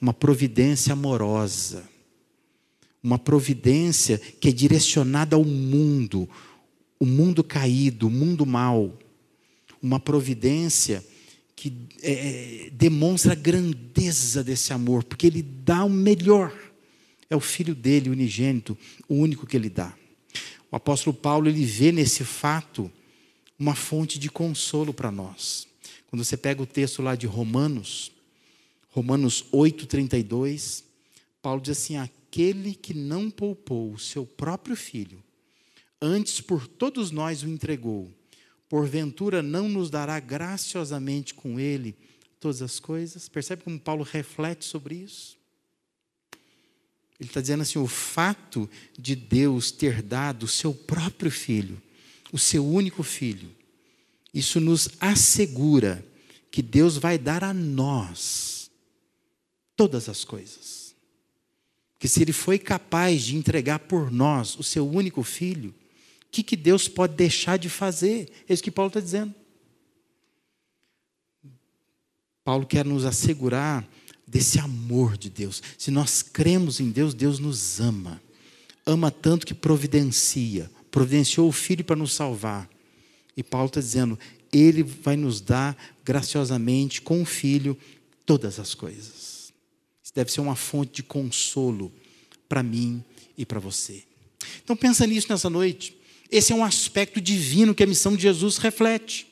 Uma 0.00 0.12
providência 0.12 0.92
amorosa. 0.92 1.88
Uma 3.02 3.18
providência 3.18 4.18
que 4.18 4.48
é 4.48 4.52
direcionada 4.52 5.36
ao 5.36 5.44
mundo, 5.44 6.28
o 6.98 7.06
mundo 7.06 7.44
caído, 7.44 8.08
o 8.08 8.10
mundo 8.10 8.44
mau, 8.44 8.98
uma 9.80 10.00
providência 10.00 11.04
que 11.54 11.72
é, 12.02 12.12
é, 12.66 12.70
demonstra 12.70 13.32
a 13.32 13.36
grandeza 13.36 14.42
desse 14.42 14.72
amor, 14.72 15.04
porque 15.04 15.26
ele 15.26 15.42
dá 15.42 15.84
o 15.84 15.90
melhor. 15.90 16.52
É 17.30 17.36
o 17.36 17.40
filho 17.40 17.74
dele, 17.74 18.10
unigênito, 18.10 18.76
o 19.08 19.14
único 19.14 19.46
que 19.46 19.56
ele 19.56 19.70
dá. 19.70 19.94
O 20.70 20.76
apóstolo 20.76 21.14
Paulo 21.14 21.48
ele 21.48 21.64
vê 21.64 21.90
nesse 21.90 22.24
fato 22.24 22.90
uma 23.58 23.74
fonte 23.74 24.18
de 24.18 24.28
consolo 24.28 24.92
para 24.92 25.10
nós. 25.10 25.66
Quando 26.08 26.24
você 26.24 26.36
pega 26.36 26.62
o 26.62 26.66
texto 26.66 27.02
lá 27.02 27.14
de 27.14 27.26
Romanos, 27.26 28.12
Romanos 28.96 29.44
8:32, 29.52 30.82
Paulo 31.42 31.60
diz 31.60 31.76
assim: 31.76 31.98
aquele 31.98 32.74
que 32.74 32.94
não 32.94 33.30
poupou 33.30 33.92
o 33.92 33.98
seu 33.98 34.24
próprio 34.24 34.74
filho, 34.74 35.22
antes 36.00 36.40
por 36.40 36.66
todos 36.66 37.10
nós 37.10 37.42
o 37.42 37.48
entregou. 37.48 38.10
Porventura 38.70 39.42
não 39.42 39.68
nos 39.68 39.90
dará 39.90 40.18
graciosamente 40.18 41.34
com 41.34 41.60
ele 41.60 41.94
todas 42.40 42.62
as 42.62 42.80
coisas? 42.80 43.28
Percebe 43.28 43.64
como 43.64 43.78
Paulo 43.78 44.02
reflete 44.02 44.64
sobre 44.64 44.94
isso? 44.94 45.36
Ele 47.20 47.28
está 47.28 47.42
dizendo 47.42 47.60
assim: 47.64 47.78
o 47.78 47.86
fato 47.86 48.66
de 48.98 49.14
Deus 49.14 49.70
ter 49.70 50.00
dado 50.00 50.44
o 50.44 50.48
seu 50.48 50.72
próprio 50.72 51.30
filho, 51.30 51.82
o 52.32 52.38
seu 52.38 52.66
único 52.66 53.02
filho, 53.02 53.54
isso 54.32 54.58
nos 54.58 54.88
assegura 54.98 56.02
que 56.50 56.62
Deus 56.62 56.96
vai 56.96 57.18
dar 57.18 57.44
a 57.44 57.52
nós 57.52 58.65
todas 59.76 60.08
as 60.08 60.24
coisas. 60.24 60.94
Que 61.98 62.08
se 62.08 62.22
Ele 62.22 62.32
foi 62.32 62.58
capaz 62.58 63.22
de 63.22 63.36
entregar 63.36 63.80
por 63.80 64.10
nós 64.10 64.56
o 64.58 64.62
seu 64.62 64.88
único 64.88 65.22
filho, 65.22 65.74
que, 66.36 66.42
que 66.42 66.56
Deus 66.56 66.86
pode 66.86 67.14
deixar 67.14 67.58
de 67.58 67.70
fazer? 67.70 68.30
É 68.46 68.52
isso 68.52 68.62
que 68.62 68.70
Paulo 68.70 68.88
está 68.88 69.00
dizendo. 69.00 69.34
Paulo 72.44 72.66
quer 72.66 72.84
nos 72.84 73.06
assegurar 73.06 73.88
desse 74.26 74.58
amor 74.58 75.16
de 75.16 75.30
Deus. 75.30 75.62
Se 75.78 75.90
nós 75.90 76.20
cremos 76.22 76.78
em 76.78 76.90
Deus, 76.90 77.14
Deus 77.14 77.38
nos 77.38 77.80
ama. 77.80 78.20
Ama 78.84 79.10
tanto 79.10 79.46
que 79.46 79.54
providencia. 79.54 80.70
Providenciou 80.90 81.48
o 81.48 81.52
Filho 81.52 81.84
para 81.84 81.96
nos 81.96 82.12
salvar. 82.12 82.68
E 83.34 83.42
Paulo 83.42 83.68
está 83.68 83.80
dizendo: 83.80 84.18
Ele 84.52 84.82
vai 84.82 85.16
nos 85.16 85.40
dar 85.40 85.76
graciosamente, 86.04 87.00
com 87.00 87.22
o 87.22 87.26
Filho, 87.26 87.76
todas 88.24 88.60
as 88.60 88.74
coisas. 88.74 89.25
Deve 90.16 90.32
ser 90.32 90.40
uma 90.40 90.56
fonte 90.56 90.94
de 90.94 91.02
consolo 91.02 91.92
para 92.48 92.62
mim 92.62 93.04
e 93.36 93.44
para 93.44 93.60
você. 93.60 94.02
Então 94.64 94.74
pensa 94.74 95.06
nisso 95.06 95.26
nessa 95.28 95.50
noite. 95.50 95.94
Esse 96.30 96.54
é 96.54 96.56
um 96.56 96.64
aspecto 96.64 97.20
divino 97.20 97.74
que 97.74 97.82
a 97.82 97.86
missão 97.86 98.16
de 98.16 98.22
Jesus 98.22 98.56
reflete. 98.56 99.26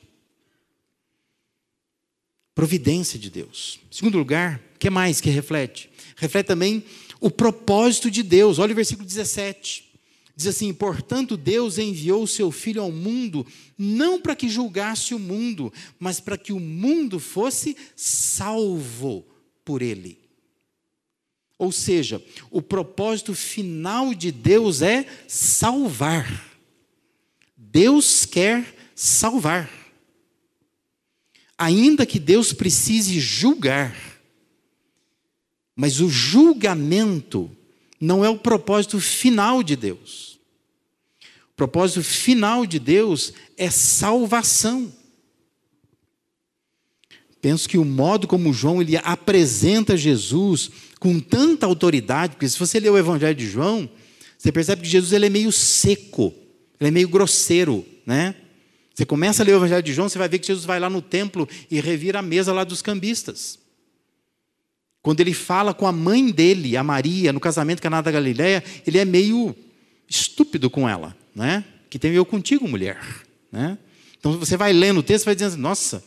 Providência 2.53 3.17
de 3.17 3.31
Deus. 3.31 3.79
Segundo 3.89 4.19
lugar, 4.19 4.61
o 4.75 4.77
que 4.77 4.91
mais 4.91 5.19
que 5.19 5.31
reflete? 5.31 5.89
Reflete 6.15 6.45
também 6.45 6.85
o 7.19 7.31
propósito 7.31 8.11
de 8.11 8.21
Deus. 8.21 8.59
Olha 8.59 8.71
o 8.71 8.75
versículo 8.75 9.07
17. 9.07 9.91
Diz 10.35 10.45
assim: 10.45 10.71
portanto, 10.71 11.35
Deus 11.35 11.79
enviou 11.79 12.21
o 12.21 12.27
seu 12.27 12.51
Filho 12.51 12.83
ao 12.83 12.91
mundo, 12.91 13.43
não 13.75 14.21
para 14.21 14.35
que 14.35 14.47
julgasse 14.47 15.15
o 15.15 15.19
mundo, 15.19 15.73
mas 15.99 16.19
para 16.19 16.37
que 16.37 16.53
o 16.53 16.59
mundo 16.59 17.19
fosse 17.19 17.75
salvo 17.95 19.25
por 19.65 19.81
ele. 19.81 20.24
Ou 21.57 21.71
seja, 21.71 22.23
o 22.51 22.61
propósito 22.61 23.33
final 23.33 24.13
de 24.13 24.31
Deus 24.31 24.81
é 24.81 25.05
salvar. 25.27 26.55
Deus 27.55 28.25
quer 28.25 28.91
salvar. 28.93 29.69
Ainda 31.57 32.05
que 32.05 32.19
Deus 32.19 32.51
precise 32.51 33.19
julgar, 33.19 33.95
mas 35.75 36.01
o 36.01 36.09
julgamento 36.09 37.49
não 37.99 38.23
é 38.23 38.29
o 38.29 38.37
propósito 38.37 38.99
final 38.99 39.63
de 39.63 39.75
Deus. 39.75 40.37
O 41.51 41.55
propósito 41.55 42.03
final 42.03 42.65
de 42.65 42.79
Deus 42.79 43.31
é 43.57 43.69
salvação. 43.69 44.91
Penso 47.41 47.69
que 47.69 47.77
o 47.77 47.85
modo 47.85 48.27
como 48.27 48.51
João 48.51 48.81
ele 48.81 48.97
apresenta 48.97 49.95
Jesus 49.95 50.71
com 50.99 51.19
tanta 51.19 51.65
autoridade, 51.65 52.33
porque 52.33 52.47
se 52.47 52.57
você 52.57 52.79
ler 52.79 52.89
o 52.89 52.97
Evangelho 52.97 53.35
de 53.35 53.47
João, 53.47 53.89
você 54.37 54.51
percebe 54.51 54.81
que 54.81 54.87
Jesus 54.87 55.13
ele 55.13 55.25
é 55.25 55.29
meio 55.29 55.51
seco, 55.51 56.33
ele 56.79 56.89
é 56.89 56.91
meio 56.91 57.09
grosseiro, 57.09 57.85
né? 58.05 58.35
Você 58.93 59.05
começa 59.05 59.43
a 59.43 59.45
ler 59.45 59.53
o 59.53 59.57
Evangelho 59.57 59.83
de 59.83 59.93
João, 59.93 60.07
você 60.07 60.17
vai 60.17 60.29
ver 60.29 60.39
que 60.39 60.47
Jesus 60.47 60.65
vai 60.65 60.79
lá 60.79 60.89
no 60.89 61.01
templo 61.01 61.47
e 61.69 61.79
revira 61.81 62.19
a 62.19 62.21
mesa 62.21 62.53
lá 62.53 62.63
dos 62.63 62.81
cambistas. 62.81 63.59
Quando 65.01 65.19
ele 65.19 65.33
fala 65.33 65.73
com 65.73 65.85
a 65.85 65.91
mãe 65.91 66.31
dele, 66.31 66.77
a 66.77 66.83
Maria, 66.83 67.33
no 67.33 67.39
casamento 67.39 67.81
Caná 67.81 68.01
da 68.01 68.09
Galileia, 68.09 68.63
ele 68.87 68.97
é 68.97 69.05
meio 69.05 69.55
estúpido 70.09 70.69
com 70.69 70.87
ela, 70.87 71.15
né? 71.35 71.63
Que 71.89 71.99
tem 71.99 72.11
eu 72.13 72.25
contigo, 72.25 72.67
mulher, 72.67 72.99
né? 73.51 73.77
Então 74.17 74.39
você 74.39 74.57
vai 74.57 74.73
lendo 74.73 75.01
o 75.01 75.03
texto 75.03 75.25
e 75.25 75.27
vai 75.27 75.35
dizendo, 75.35 75.57
nossa, 75.57 76.03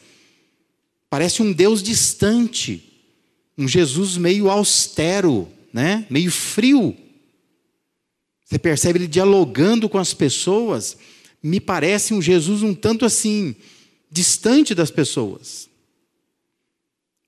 parece 1.11 1.43
um 1.43 1.53
Deus 1.53 1.83
distante, 1.83 2.88
um 3.59 3.67
Jesus 3.67 4.17
meio 4.17 4.49
austero, 4.49 5.49
né? 5.73 6.07
Meio 6.09 6.31
frio. 6.31 6.97
Você 8.45 8.59
percebe 8.59 9.01
ele 9.01 9.09
dialogando 9.09 9.89
com 9.89 9.99
as 9.99 10.15
pessoas, 10.15 10.97
me 11.43 11.61
parece 11.61 12.15
um 12.15 12.23
Jesus 12.23 12.63
um 12.63 12.75
tanto 12.75 13.05
assim 13.05 13.55
distante 14.11 14.75
das 14.75 14.91
pessoas. 14.91 15.69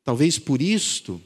Talvez 0.04 0.38
por 0.38 0.62
isto 0.62 1.20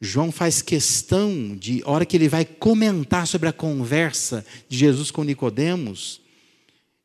João 0.00 0.32
faz 0.32 0.62
questão 0.62 1.54
de, 1.54 1.82
hora 1.84 2.06
que 2.06 2.16
ele 2.16 2.28
vai 2.28 2.44
comentar 2.44 3.26
sobre 3.26 3.48
a 3.48 3.52
conversa 3.52 4.44
de 4.66 4.78
Jesus 4.78 5.10
com 5.10 5.22
Nicodemos, 5.22 6.22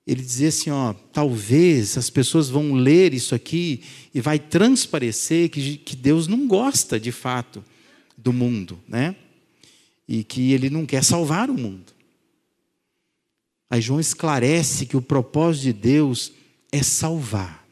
ele 0.06 0.22
dizer 0.22 0.48
assim, 0.48 0.70
ó, 0.70 0.94
talvez 0.94 1.98
as 1.98 2.10
pessoas 2.10 2.50
vão 2.50 2.74
ler 2.74 3.14
isso 3.14 3.34
aqui 3.34 3.82
e 4.14 4.22
vai 4.22 4.38
transparecer 4.38 5.50
que, 5.50 5.78
que 5.78 5.96
Deus 5.96 6.28
não 6.28 6.48
gosta 6.48 7.00
de 7.00 7.12
fato 7.12 7.64
do 8.18 8.32
mundo, 8.32 8.80
né? 8.88 9.16
E 10.08 10.24
que 10.24 10.52
ele 10.52 10.70
não 10.70 10.86
quer 10.86 11.04
salvar 11.04 11.50
o 11.50 11.58
mundo. 11.58 11.94
Aí 13.70 13.82
João 13.82 14.00
esclarece 14.00 14.86
que 14.86 14.96
o 14.96 15.02
propósito 15.02 15.64
de 15.64 15.74
Deus 15.74 16.32
é 16.72 16.84
salvar 16.84 17.66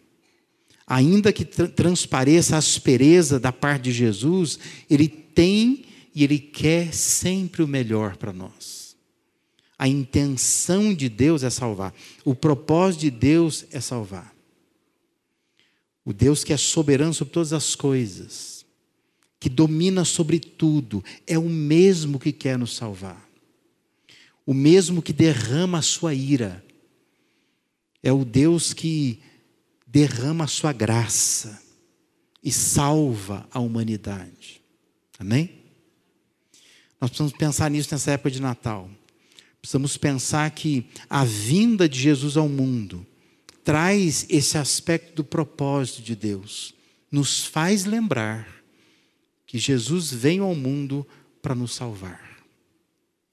ainda 0.94 1.32
que 1.34 1.46
transpareça 1.46 2.56
a 2.56 2.60
aspereza 2.60 3.40
da 3.40 3.52
parte 3.52 3.86
de 3.86 3.92
Jesus, 3.92 4.60
ele 4.90 5.08
tem 5.08 5.86
e 6.14 6.24
ele 6.24 6.38
quer 6.38 6.94
sempre 6.94 7.64
o 7.64 7.68
melhor 7.68 8.18
para 8.18 8.34
nós. 8.34 8.83
A 9.84 9.88
intenção 9.90 10.94
de 10.94 11.10
Deus 11.10 11.44
é 11.44 11.50
salvar, 11.50 11.94
o 12.24 12.34
propósito 12.34 13.02
de 13.02 13.12
Deus 13.12 13.66
é 13.70 13.82
salvar. 13.82 14.34
O 16.06 16.14
Deus 16.14 16.42
que 16.42 16.54
é 16.54 16.58
soberano 16.58 17.14
sobre 17.14 17.34
todas 17.34 17.52
as 17.52 17.76
coisas, 17.76 18.66
que 19.42 19.50
domina 19.50 20.06
sobre 20.06 20.40
tudo, 20.40 21.04
é 21.28 21.38
o 21.38 21.50
mesmo 21.50 22.18
que 22.18 22.32
quer 22.32 22.58
nos 22.58 22.78
salvar. 22.78 23.30
O 24.46 24.54
mesmo 24.54 25.02
que 25.02 25.12
derrama 25.12 25.80
a 25.80 25.82
sua 25.82 26.14
ira. 26.14 26.64
É 28.02 28.14
o 28.14 28.24
Deus 28.24 28.74
que 28.74 29.22
derrama 29.86 30.46
a 30.46 30.48
sua 30.48 30.72
graça 30.72 31.62
e 32.42 32.54
salva 32.54 33.46
a 33.52 33.60
humanidade. 33.60 34.62
Amém? 35.20 35.60
Nós 37.02 37.10
precisamos 37.10 37.34
pensar 37.34 37.70
nisso 37.70 37.90
nessa 37.92 38.12
época 38.12 38.32
de 38.32 38.42
Natal. 38.42 38.90
Precisamos 39.64 39.96
pensar 39.96 40.52
que 40.52 40.86
a 41.10 41.24
vinda 41.24 41.88
de 41.88 41.98
Jesus 41.98 42.36
ao 42.36 42.50
mundo 42.50 43.08
traz 43.64 44.26
esse 44.30 44.58
aspecto 44.58 45.16
do 45.16 45.24
propósito 45.24 46.02
de 46.02 46.18
Deus. 46.18 46.74
Nos 47.10 47.46
faz 47.46 47.86
lembrar 47.86 48.62
que 49.48 49.58
Jesus 49.58 50.12
veio 50.12 50.44
ao 50.44 50.54
mundo 50.54 51.08
para 51.42 51.56
nos 51.56 51.74
salvar. 51.74 52.44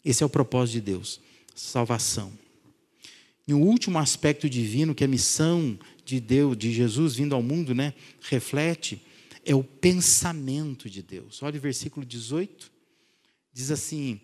Esse 0.05 0.23
é 0.23 0.27
o 0.27 0.31
propósito 0.31 0.75
de 0.75 0.83
Deus, 0.83 1.21
salvação. 1.53 2.33
E 3.45 3.53
o 3.53 3.59
último 3.59 3.99
aspecto 3.99 4.49
divino, 4.49 4.95
que 4.95 5.03
a 5.03 5.09
missão 5.09 5.77
de 6.05 6.21
Deus, 6.21 6.57
de 6.57 6.73
Jesus 6.73 7.17
vindo 7.17 7.35
ao 7.35 7.43
mundo, 7.43 7.75
né, 7.75 7.93
reflete 8.21 9.03
é 9.45 9.53
o 9.53 9.65
pensamento 9.65 10.89
de 10.89 11.03
Deus. 11.03 11.43
Olha 11.43 11.59
o 11.59 11.61
versículo 11.61 12.07
18. 12.07 12.71
Diz 13.53 13.73
assim: 13.73 14.21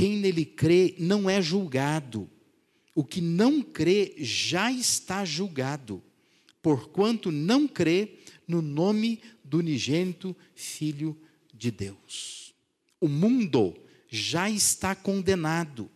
Quem 0.00 0.16
nele 0.16 0.46
crê 0.46 0.94
não 0.98 1.28
é 1.28 1.42
julgado. 1.42 2.26
O 2.94 3.04
que 3.04 3.20
não 3.20 3.60
crê 3.60 4.14
já 4.16 4.72
está 4.72 5.26
julgado, 5.26 6.02
porquanto 6.62 7.30
não 7.30 7.68
crê 7.68 8.14
no 8.48 8.62
nome 8.62 9.20
do 9.44 9.58
unigênito 9.58 10.34
Filho 10.54 11.14
de 11.52 11.70
Deus. 11.70 12.54
O 12.98 13.08
mundo 13.08 13.76
já 14.08 14.48
está 14.48 14.94
condenado 14.94 15.90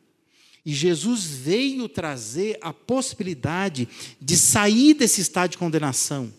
e 0.66 0.74
Jesus 0.74 1.24
veio 1.24 1.88
trazer 1.88 2.58
a 2.60 2.74
possibilidade 2.74 3.88
de 4.20 4.36
sair 4.36 4.92
desse 4.92 5.22
estado 5.22 5.52
de 5.52 5.58
condenação 5.58 6.30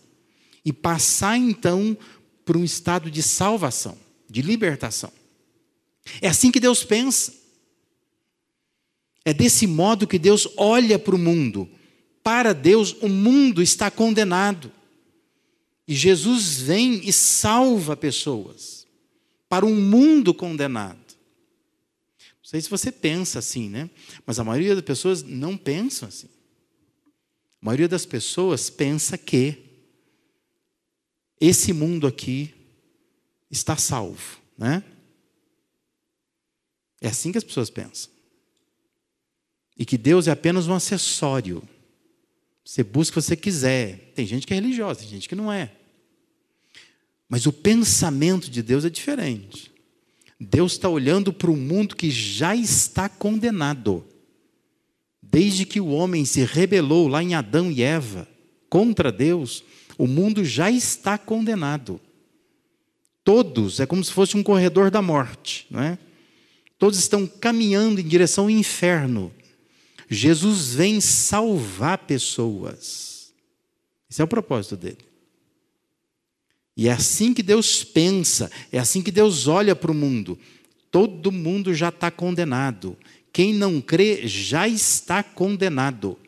e 0.64 0.72
passar 0.72 1.36
então 1.36 1.98
para 2.44 2.58
um 2.58 2.62
estado 2.62 3.10
de 3.10 3.24
salvação, 3.24 3.98
de 4.30 4.40
libertação. 4.40 5.12
É 6.22 6.28
assim 6.28 6.52
que 6.52 6.60
Deus 6.60 6.84
pensa. 6.84 7.45
É 9.26 9.34
desse 9.34 9.66
modo 9.66 10.06
que 10.06 10.20
Deus 10.20 10.46
olha 10.56 11.00
para 11.00 11.16
o 11.16 11.18
mundo. 11.18 11.68
Para 12.22 12.52
Deus, 12.52 12.92
o 13.00 13.08
mundo 13.08 13.60
está 13.60 13.90
condenado. 13.90 14.70
E 15.86 15.96
Jesus 15.96 16.60
vem 16.60 17.00
e 17.04 17.12
salva 17.12 17.96
pessoas 17.96 18.86
para 19.48 19.66
um 19.66 19.74
mundo 19.74 20.32
condenado. 20.32 21.00
Não 22.20 22.44
sei 22.44 22.60
se 22.60 22.70
você 22.70 22.92
pensa 22.92 23.40
assim, 23.40 23.68
né? 23.68 23.90
Mas 24.24 24.38
a 24.38 24.44
maioria 24.44 24.76
das 24.76 24.84
pessoas 24.84 25.24
não 25.24 25.56
pensam 25.56 26.08
assim. 26.08 26.28
A 27.60 27.66
maioria 27.66 27.88
das 27.88 28.06
pessoas 28.06 28.70
pensa 28.70 29.18
que 29.18 29.58
esse 31.40 31.72
mundo 31.72 32.06
aqui 32.06 32.54
está 33.50 33.76
salvo, 33.76 34.38
né? 34.56 34.84
É 37.00 37.08
assim 37.08 37.32
que 37.32 37.38
as 37.38 37.44
pessoas 37.44 37.68
pensam. 37.70 38.15
E 39.76 39.84
que 39.84 39.98
Deus 39.98 40.26
é 40.26 40.30
apenas 40.30 40.66
um 40.66 40.74
acessório. 40.74 41.62
Você 42.64 42.82
busca 42.82 43.18
o 43.18 43.22
que 43.22 43.26
você 43.26 43.36
quiser. 43.36 44.12
Tem 44.14 44.26
gente 44.26 44.46
que 44.46 44.52
é 44.52 44.56
religiosa, 44.56 45.00
tem 45.00 45.08
gente 45.08 45.28
que 45.28 45.34
não 45.34 45.52
é. 45.52 45.70
Mas 47.28 47.46
o 47.46 47.52
pensamento 47.52 48.50
de 48.50 48.62
Deus 48.62 48.84
é 48.84 48.90
diferente. 48.90 49.70
Deus 50.38 50.72
está 50.72 50.88
olhando 50.88 51.32
para 51.32 51.50
o 51.50 51.56
mundo 51.56 51.96
que 51.96 52.10
já 52.10 52.54
está 52.54 53.08
condenado. 53.08 54.04
Desde 55.22 55.64
que 55.64 55.80
o 55.80 55.88
homem 55.88 56.24
se 56.24 56.44
rebelou 56.44 57.08
lá 57.08 57.22
em 57.22 57.34
Adão 57.34 57.70
e 57.70 57.82
Eva 57.82 58.28
contra 58.68 59.10
Deus, 59.10 59.64
o 59.98 60.06
mundo 60.06 60.44
já 60.44 60.70
está 60.70 61.16
condenado. 61.18 62.00
Todos, 63.24 63.80
é 63.80 63.86
como 63.86 64.04
se 64.04 64.12
fosse 64.12 64.36
um 64.36 64.42
corredor 64.42 64.90
da 64.90 65.02
morte, 65.02 65.66
não 65.70 65.82
é? 65.82 65.98
Todos 66.78 66.98
estão 66.98 67.26
caminhando 67.26 68.00
em 68.00 68.06
direção 68.06 68.44
ao 68.44 68.50
inferno. 68.50 69.32
Jesus 70.08 70.74
vem 70.74 71.00
salvar 71.00 71.98
pessoas. 71.98 73.32
Esse 74.08 74.20
é 74.20 74.24
o 74.24 74.28
propósito 74.28 74.76
dele. 74.76 75.06
E 76.76 76.88
é 76.88 76.92
assim 76.92 77.32
que 77.32 77.42
Deus 77.42 77.82
pensa, 77.82 78.50
é 78.70 78.78
assim 78.78 79.02
que 79.02 79.10
Deus 79.10 79.46
olha 79.46 79.74
para 79.74 79.90
o 79.90 79.94
mundo. 79.94 80.38
Todo 80.90 81.32
mundo 81.32 81.74
já 81.74 81.88
está 81.88 82.10
condenado. 82.10 82.96
Quem 83.32 83.52
não 83.52 83.80
crê 83.80 84.26
já 84.26 84.68
está 84.68 85.22
condenado. 85.22 86.18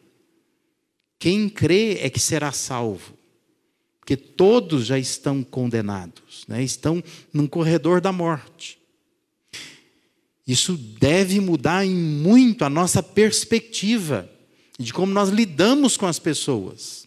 Quem 1.19 1.49
crê 1.49 1.99
é 2.01 2.11
que 2.11 2.21
será 2.21 2.53
salvo. 2.53 3.15
Porque 3.99 4.17
todos 4.17 4.87
já 4.87 4.99
estão 4.99 5.43
condenados, 5.43 6.45
né? 6.49 6.63
estão 6.63 7.05
num 7.33 7.47
corredor 7.47 8.01
da 8.01 8.11
morte. 8.11 8.78
Isso 10.49 10.79
deve 10.79 11.39
mudar 11.41 11.85
em 11.85 11.95
muito 11.95 12.65
a 12.65 12.71
nossa 12.71 13.03
perspectiva 13.03 14.29
de 14.79 14.95
como 14.95 15.13
nós 15.13 15.29
lidamos 15.29 15.95
com 15.99 16.07
as 16.07 16.19
pessoas. 16.19 17.07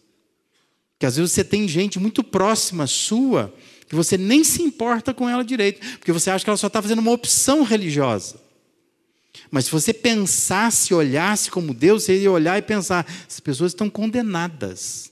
Que 1.00 1.08
às 1.08 1.16
vezes 1.16 1.32
você 1.32 1.44
tem 1.44 1.68
gente 1.68 2.00
muito 2.00 2.24
próxima 2.24 2.86
sua 2.86 3.52
que 3.90 3.96
você 3.96 4.18
nem 4.18 4.42
se 4.42 4.62
importa 4.62 5.14
com 5.14 5.28
ela 5.28 5.44
direito, 5.44 5.82
porque 5.98 6.14
você 6.14 6.30
acha 6.30 6.46
que 6.46 6.50
ela 6.50 6.56
só 6.56 6.68
está 6.68 6.82
fazendo 6.82 7.00
uma 7.00 7.12
opção 7.12 7.64
religiosa. 7.64 8.40
Mas 9.50 9.66
se 9.66 9.72
você 9.72 9.94
pensasse, 9.94 10.94
olhasse 10.94 11.52
como 11.52 11.74
Deus, 11.74 12.04
você 12.04 12.18
ia 12.22 12.32
olhar 12.32 12.58
e 12.58 12.62
pensar: 12.62 13.06
essas 13.28 13.42
pessoas 13.42 13.72
estão 13.72 13.90
condenadas. 13.90 15.12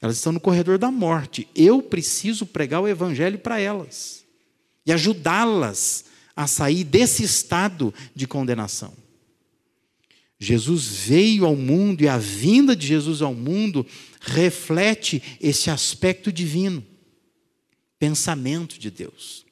Elas 0.00 0.16
estão 0.16 0.32
no 0.32 0.40
corredor 0.40 0.78
da 0.78 0.90
morte. 0.90 1.48
Eu 1.54 1.82
preciso 1.82 2.46
pregar 2.46 2.80
o 2.80 2.88
evangelho 2.88 3.38
para 3.38 3.58
elas 3.58 4.24
e 4.86 4.92
ajudá-las 4.92 6.04
a 6.36 6.46
sair 6.46 6.84
desse 6.84 7.22
estado 7.22 7.92
de 8.14 8.26
condenação. 8.26 8.92
Jesus 10.38 10.86
veio 10.86 11.46
ao 11.46 11.56
mundo 11.56 12.02
e 12.02 12.08
a 12.08 12.18
vinda 12.18 12.74
de 12.74 12.86
Jesus 12.86 13.22
ao 13.22 13.34
mundo 13.34 13.86
reflete 14.20 15.22
esse 15.40 15.70
aspecto 15.70 16.32
divino 16.32 16.84
pensamento 17.98 18.78
de 18.78 18.90
Deus. 18.90 19.46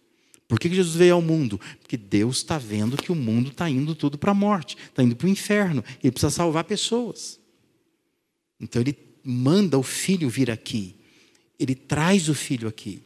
Por 0.46 0.60
que 0.60 0.68
Jesus 0.68 0.94
veio 0.94 1.14
ao 1.14 1.22
mundo? 1.22 1.58
Porque 1.80 1.96
Deus 1.96 2.38
está 2.38 2.58
vendo 2.58 2.96
que 2.96 3.10
o 3.10 3.14
mundo 3.14 3.50
está 3.50 3.70
indo 3.70 3.94
tudo 3.94 4.18
para 4.18 4.32
a 4.32 4.34
morte, 4.34 4.76
está 4.76 5.02
indo 5.02 5.16
para 5.16 5.26
o 5.26 5.30
inferno, 5.30 5.82
ele 6.02 6.10
precisa 6.10 6.30
salvar 6.30 6.64
pessoas. 6.64 7.40
Então 8.60 8.82
ele 8.82 8.94
manda 9.24 9.78
o 9.78 9.82
filho 9.82 10.28
vir 10.28 10.50
aqui, 10.50 10.96
ele 11.58 11.74
traz 11.74 12.28
o 12.28 12.34
filho 12.34 12.68
aqui, 12.68 13.02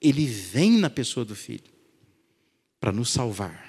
ele 0.00 0.26
vem 0.26 0.78
na 0.78 0.90
pessoa 0.90 1.24
do 1.24 1.36
filho 1.36 1.77
para 2.80 2.92
nos 2.92 3.10
salvar, 3.10 3.64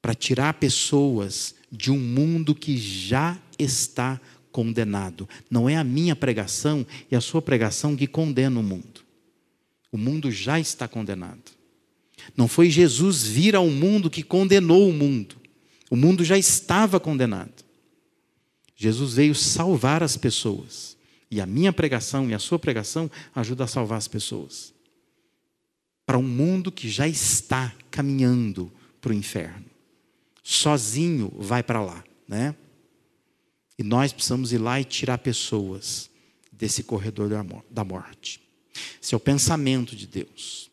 para 0.00 0.14
tirar 0.14 0.54
pessoas 0.54 1.54
de 1.70 1.90
um 1.90 1.98
mundo 1.98 2.54
que 2.54 2.76
já 2.76 3.38
está 3.58 4.20
condenado. 4.50 5.28
Não 5.50 5.68
é 5.68 5.76
a 5.76 5.84
minha 5.84 6.14
pregação 6.14 6.86
e 7.10 7.16
a 7.16 7.20
sua 7.20 7.40
pregação 7.40 7.96
que 7.96 8.06
condena 8.06 8.60
o 8.60 8.62
mundo. 8.62 9.02
O 9.90 9.98
mundo 9.98 10.30
já 10.30 10.60
está 10.60 10.86
condenado. 10.86 11.52
Não 12.36 12.46
foi 12.46 12.70
Jesus 12.70 13.24
vir 13.24 13.56
ao 13.56 13.68
mundo 13.68 14.10
que 14.10 14.22
condenou 14.22 14.88
o 14.88 14.92
mundo. 14.92 15.36
O 15.90 15.96
mundo 15.96 16.24
já 16.24 16.38
estava 16.38 17.00
condenado. 17.00 17.64
Jesus 18.76 19.14
veio 19.14 19.34
salvar 19.34 20.02
as 20.02 20.16
pessoas. 20.16 20.96
E 21.30 21.40
a 21.40 21.46
minha 21.46 21.72
pregação 21.72 22.28
e 22.28 22.34
a 22.34 22.38
sua 22.38 22.58
pregação 22.58 23.10
ajuda 23.34 23.64
a 23.64 23.66
salvar 23.66 23.98
as 23.98 24.08
pessoas. 24.08 24.71
Para 26.12 26.18
um 26.18 26.22
mundo 26.22 26.70
que 26.70 26.90
já 26.90 27.08
está 27.08 27.74
caminhando 27.90 28.70
para 29.00 29.12
o 29.12 29.14
inferno. 29.14 29.64
Sozinho 30.42 31.32
vai 31.38 31.62
para 31.62 31.80
lá, 31.80 32.04
né? 32.28 32.54
E 33.78 33.82
nós 33.82 34.12
precisamos 34.12 34.52
ir 34.52 34.58
lá 34.58 34.78
e 34.78 34.84
tirar 34.84 35.16
pessoas 35.16 36.10
desse 36.52 36.82
corredor 36.82 37.30
da 37.70 37.82
morte. 37.82 38.42
Esse 39.02 39.14
é 39.14 39.16
o 39.16 39.20
pensamento 39.20 39.96
de 39.96 40.06
Deus. 40.06 40.70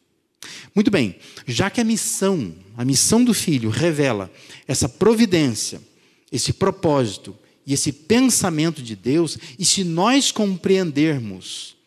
Muito 0.75 0.91
bem, 0.91 1.17
já 1.47 1.69
que 1.69 1.79
a 1.79 1.85
missão, 1.85 2.53
a 2.75 2.83
missão 2.83 3.23
do 3.23 3.33
filho 3.33 3.69
revela 3.69 4.29
essa 4.67 4.89
providência, 4.89 5.81
esse 6.29 6.51
propósito 6.51 7.33
e 7.65 7.73
esse 7.73 7.93
pensamento 7.93 8.81
de 8.81 8.93
Deus, 8.93 9.37
e 9.57 9.63
se 9.63 9.85
nós 9.85 10.33
compreendermos 10.33 11.77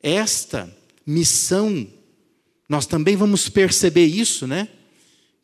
esta 0.00 0.72
missão, 1.04 1.88
nós 2.70 2.86
também 2.86 3.16
vamos 3.16 3.50
perceber 3.50 4.06
isso, 4.06 4.46
né? 4.46 4.68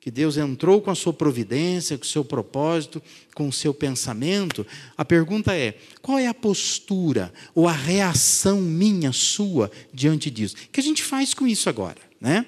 que 0.07 0.13
Deus 0.13 0.37
entrou 0.37 0.81
com 0.81 0.89
a 0.89 0.95
sua 0.95 1.13
providência, 1.13 1.99
com 1.99 2.05
o 2.05 2.07
seu 2.07 2.25
propósito, 2.25 3.03
com 3.35 3.49
o 3.49 3.53
seu 3.53 3.75
pensamento, 3.75 4.65
a 4.97 5.05
pergunta 5.05 5.53
é: 5.53 5.77
qual 6.01 6.17
é 6.17 6.29
a 6.29 6.33
postura 6.33 7.33
ou 7.53 7.67
a 7.67 7.73
reação 7.73 8.61
minha, 8.61 9.11
sua, 9.11 9.69
diante 9.93 10.31
disso? 10.31 10.55
O 10.55 10.69
que 10.71 10.79
a 10.79 10.83
gente 10.85 11.03
faz 11.03 11.35
com 11.35 11.45
isso 11.45 11.69
agora? 11.69 11.99
Né? 12.21 12.47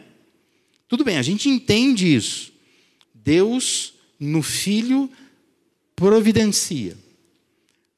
Tudo 0.87 1.03
bem, 1.03 1.19
a 1.19 1.23
gente 1.23 1.49
entende 1.49 2.15
isso. 2.15 2.53
Deus, 3.13 3.95
no 4.21 4.41
Filho, 4.41 5.11
providencia. 5.97 6.97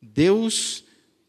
Deus 0.00 0.82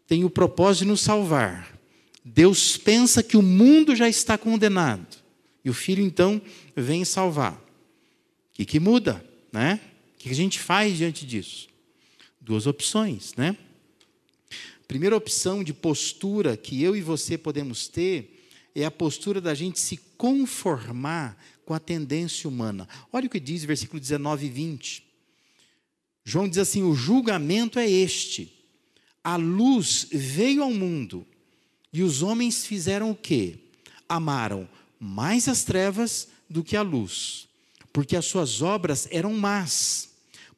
tem 0.08 0.24
o 0.24 0.30
propósito 0.30 0.84
de 0.84 0.88
nos 0.92 1.02
salvar. 1.02 1.78
Deus 2.24 2.78
pensa 2.78 3.22
que 3.22 3.36
o 3.36 3.42
mundo 3.42 3.94
já 3.94 4.08
está 4.08 4.38
condenado. 4.38 5.21
E 5.64 5.70
o 5.70 5.74
Filho, 5.74 6.04
então, 6.04 6.42
vem 6.76 7.06
salvar. 7.06 7.54
O 7.54 8.54
que, 8.54 8.66
que 8.66 8.80
muda? 8.80 9.24
Né? 9.52 9.80
O 10.16 10.18
que 10.20 10.30
a 10.30 10.36
gente 10.36 10.60
faz 10.60 10.98
diante 10.98 11.26
disso? 11.26 11.68
Duas 12.40 12.68
opções. 12.68 13.34
Né? 13.36 13.56
Primeira 14.88 15.16
opção 15.16 15.64
de 15.64 15.74
postura 15.74 16.58
que 16.58 16.82
eu 16.82 16.96
e 16.96 17.02
você 17.02 17.38
podemos 17.38 17.88
ter 17.88 18.48
é 18.76 18.86
a 18.86 18.92
postura 18.92 19.40
da 19.40 19.54
gente 19.54 19.80
se 19.80 19.98
conformar 20.18 21.38
com 21.66 21.74
a 21.74 21.80
tendência 21.80 22.50
humana. 22.50 22.88
Olha 23.12 23.28
o 23.28 23.30
que 23.30 23.40
diz 23.40 23.64
versículo 23.64 24.00
19 24.00 24.46
e 24.46 24.50
20. 24.50 25.04
João 26.24 26.48
diz 26.48 26.58
assim: 26.58 26.84
o 26.84 26.94
julgamento 26.94 27.80
é 27.80 27.90
este. 27.90 28.54
A 29.24 29.36
luz 29.36 30.08
veio 30.12 30.64
ao 30.64 30.72
mundo, 30.72 31.26
e 31.94 32.02
os 32.02 32.24
homens 32.24 32.66
fizeram 32.66 33.12
o 33.12 33.16
quê? 33.16 33.60
Amaram 34.10 34.68
mais 35.04 35.48
as 35.48 35.64
trevas 35.64 36.28
do 36.48 36.64
que 36.64 36.78
a 36.78 36.84
luz, 36.84 37.48
porque 37.92 38.16
as 38.16 38.26
suas 38.26 38.62
obras 38.62 39.08
eram 39.10 39.34
más. 39.34 40.10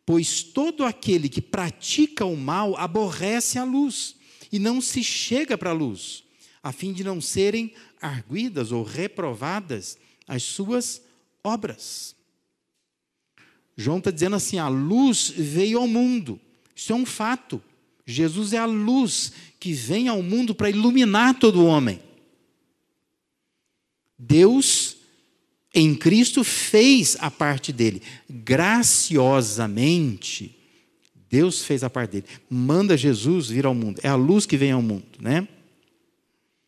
Pois 0.05 0.43
todo 0.43 0.83
aquele 0.83 1.29
que 1.29 1.41
pratica 1.41 2.25
o 2.25 2.35
mal 2.35 2.75
aborrece 2.75 3.57
a 3.57 3.63
luz 3.63 4.17
e 4.51 4.59
não 4.59 4.81
se 4.81 5.01
chega 5.01 5.57
para 5.57 5.69
a 5.69 5.73
luz, 5.73 6.25
a 6.61 6.73
fim 6.73 6.91
de 6.91 7.05
não 7.05 7.21
serem 7.21 7.73
arguidas 8.01 8.73
ou 8.73 8.83
reprovadas 8.83 9.97
as 10.27 10.43
suas 10.43 11.01
obras. 11.41 12.13
João 13.77 13.99
está 13.99 14.11
dizendo 14.11 14.35
assim: 14.35 14.57
a 14.57 14.67
luz 14.67 15.29
veio 15.29 15.79
ao 15.79 15.87
mundo, 15.87 16.37
isso 16.75 16.91
é 16.91 16.95
um 16.95 17.05
fato. 17.05 17.63
Jesus 18.05 18.51
é 18.51 18.57
a 18.57 18.65
luz 18.65 19.31
que 19.57 19.71
vem 19.71 20.09
ao 20.09 20.21
mundo 20.21 20.53
para 20.53 20.69
iluminar 20.69 21.39
todo 21.39 21.65
homem. 21.65 22.01
Deus 24.27 24.97
em 25.73 25.95
Cristo 25.95 26.43
fez 26.43 27.17
a 27.19 27.31
parte 27.31 27.73
dele. 27.73 28.01
Graciosamente, 28.29 30.55
Deus 31.29 31.63
fez 31.63 31.83
a 31.83 31.89
parte 31.89 32.11
dele. 32.11 32.25
Manda 32.49 32.95
Jesus 32.95 33.49
vir 33.49 33.65
ao 33.65 33.73
mundo. 33.73 33.99
É 34.03 34.07
a 34.07 34.15
luz 34.15 34.45
que 34.45 34.55
vem 34.55 34.71
ao 34.71 34.81
mundo, 34.81 35.03
né? 35.19 35.41
O 35.41 35.47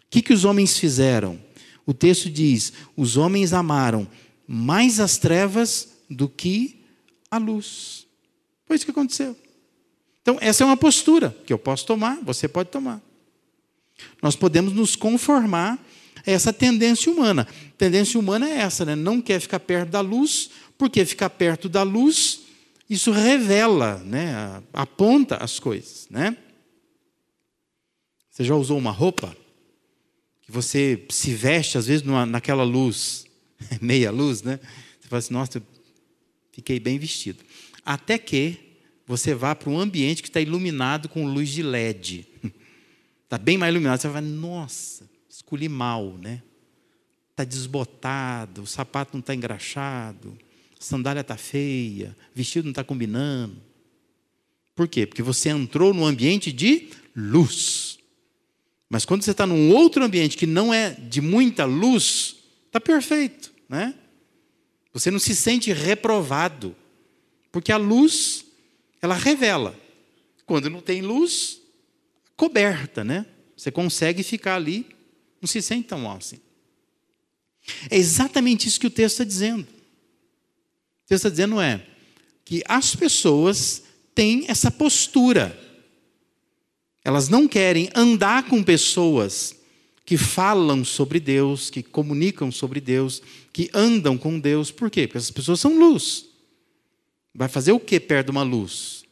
que, 0.10 0.22
que 0.22 0.34
os 0.34 0.44
homens 0.44 0.78
fizeram? 0.78 1.39
O 1.86 1.94
texto 1.94 2.30
diz: 2.30 2.74
os 2.96 3.15
homens 3.15 3.54
amaram 3.54 4.08
mais 4.48 5.00
as 5.00 5.18
trevas 5.18 5.89
do 6.10 6.28
que 6.28 6.82
a 7.30 7.38
luz. 7.38 8.08
Foi 8.65 8.76
isso 8.76 8.86
que 8.86 8.91
aconteceu. 8.91 9.38
Então, 10.22 10.38
essa 10.41 10.63
é 10.63 10.65
uma 10.65 10.78
postura 10.78 11.36
que 11.46 11.54
eu 11.54 11.60
posso 11.60 11.86
tomar, 11.86 12.20
você 12.24 12.48
pode 12.48 12.70
tomar. 12.70 13.00
Nós 14.22 14.36
podemos 14.36 14.74
nos 14.74 14.96
conformar 14.96 15.84
essa 16.33 16.51
tendência 16.51 17.11
humana. 17.11 17.47
A 17.49 17.77
tendência 17.77 18.19
humana 18.19 18.49
é 18.49 18.59
essa, 18.59 18.85
né? 18.85 18.95
não 18.95 19.21
quer 19.21 19.39
ficar 19.39 19.59
perto 19.59 19.89
da 19.89 20.01
luz, 20.01 20.49
porque 20.77 21.05
ficar 21.05 21.29
perto 21.29 21.69
da 21.69 21.83
luz, 21.83 22.41
isso 22.89 23.11
revela, 23.11 23.97
né? 23.99 24.61
aponta 24.73 25.38
as 25.38 25.59
coisas. 25.59 26.07
Né? 26.09 26.35
Você 28.29 28.43
já 28.43 28.55
usou 28.55 28.77
uma 28.77 28.91
roupa 28.91 29.35
que 30.41 30.51
você 30.51 31.05
se 31.09 31.33
veste, 31.33 31.77
às 31.77 31.88
vezes, 31.88 32.03
numa, 32.03 32.25
naquela 32.25 32.63
luz, 32.63 33.25
meia 33.81 34.11
luz, 34.11 34.43
né? 34.43 34.59
Você 34.99 35.07
fala 35.07 35.19
assim, 35.19 35.33
nossa, 35.33 35.63
fiquei 36.51 36.79
bem 36.79 36.99
vestido. 36.99 37.43
Até 37.83 38.17
que 38.17 38.57
você 39.07 39.33
vá 39.33 39.55
para 39.55 39.69
um 39.69 39.79
ambiente 39.79 40.21
que 40.21 40.29
está 40.29 40.41
iluminado 40.41 41.09
com 41.09 41.25
luz 41.25 41.49
de 41.49 41.63
LED. 41.63 42.27
Está 43.23 43.39
bem 43.39 43.57
mais 43.57 43.71
iluminado. 43.71 43.99
Você 43.99 44.07
vai, 44.07 44.21
nossa, 44.21 45.09
escolhi 45.36 45.67
mal, 45.67 46.17
né? 46.17 46.41
Está 47.32 47.43
desbotado, 47.43 48.62
o 48.62 48.67
sapato 48.67 49.12
não 49.13 49.19
está 49.19 49.36
engraxado, 49.36 50.38
a 50.80 50.84
sandália 50.84 51.21
está 51.21 51.36
feia, 51.36 52.15
o 52.34 52.38
vestido 52.38 52.63
não 52.65 52.71
está 52.71 52.84
combinando. 52.84 53.62
Por 54.74 54.88
quê? 54.88 55.06
Porque 55.06 55.21
você 55.21 55.50
entrou 55.50 55.93
num 55.93 56.06
ambiente 56.06 56.52
de 56.52 56.89
luz. 57.15 58.00
Mas 58.89 59.04
quando 59.04 59.24
você 59.24 59.32
está 59.32 59.45
num 59.45 59.71
outro 59.71 60.04
ambiente 60.04 60.38
que 60.38 60.45
não 60.45 60.74
é 60.74 60.91
de 60.91 61.19
muita 61.19 61.65
luz, 61.65 62.38
está 62.67 62.80
perfeito, 62.80 63.52
né? 63.67 63.93
Você 64.93 65.12
não 65.12 65.19
se 65.19 65.36
sente 65.36 65.74
reprovado, 65.74 66.74
porque 67.52 67.71
a 67.74 67.78
luz 67.78 68.45
ela 69.02 69.15
revela. 69.15 69.78
Quando 70.45 70.69
não 70.69 70.80
tem 70.80 71.02
luz, 71.02 71.60
coberta, 72.38 73.04
né? 73.04 73.26
Você 73.58 73.71
consegue 73.71 74.24
ficar 74.24 74.56
ali 74.56 74.94
não 75.45 75.47
se 75.47 75.62
sente 75.62 75.88
tão 75.88 75.99
mal 75.99 76.17
assim. 76.17 76.39
É 77.89 77.95
exatamente 77.95 78.67
isso 78.67 78.79
que 78.79 78.88
o 78.88 78.91
texto 78.91 79.13
está 79.13 79.23
dizendo. 79.23 79.62
O 79.62 81.08
texto 81.08 81.25
está 81.25 81.29
dizendo 81.29 81.62
é: 81.62 81.86
que 82.43 82.63
as 82.67 82.95
pessoas 82.95 83.84
têm 84.15 84.45
essa 84.47 84.71
postura. 84.71 85.62
Elas 87.03 87.29
não 87.29 87.47
querem 87.47 87.89
andar 87.93 88.49
com 88.49 88.63
pessoas 88.63 89.55
que 90.03 90.17
falam 90.17 90.84
sobre 90.84 91.19
Deus, 91.19 91.69
que 91.69 91.84
comunicam 91.84 92.51
sobre 92.51 92.81
Deus, 92.81 93.21
que 93.53 93.69
andam 93.71 94.17
com 94.17 94.39
Deus. 94.39 94.71
Por 94.71 94.89
quê? 94.89 95.08
Porque 95.08 95.19
essas 95.19 95.31
pessoas 95.31 95.60
são 95.60 95.77
luz. 95.77 96.25
Vai 97.34 97.47
fazer 97.47 97.71
o 97.71 97.79
que 97.79 97.99
perto 97.99 98.27
de 98.27 98.31
uma 98.31 98.43
luz? 98.43 99.03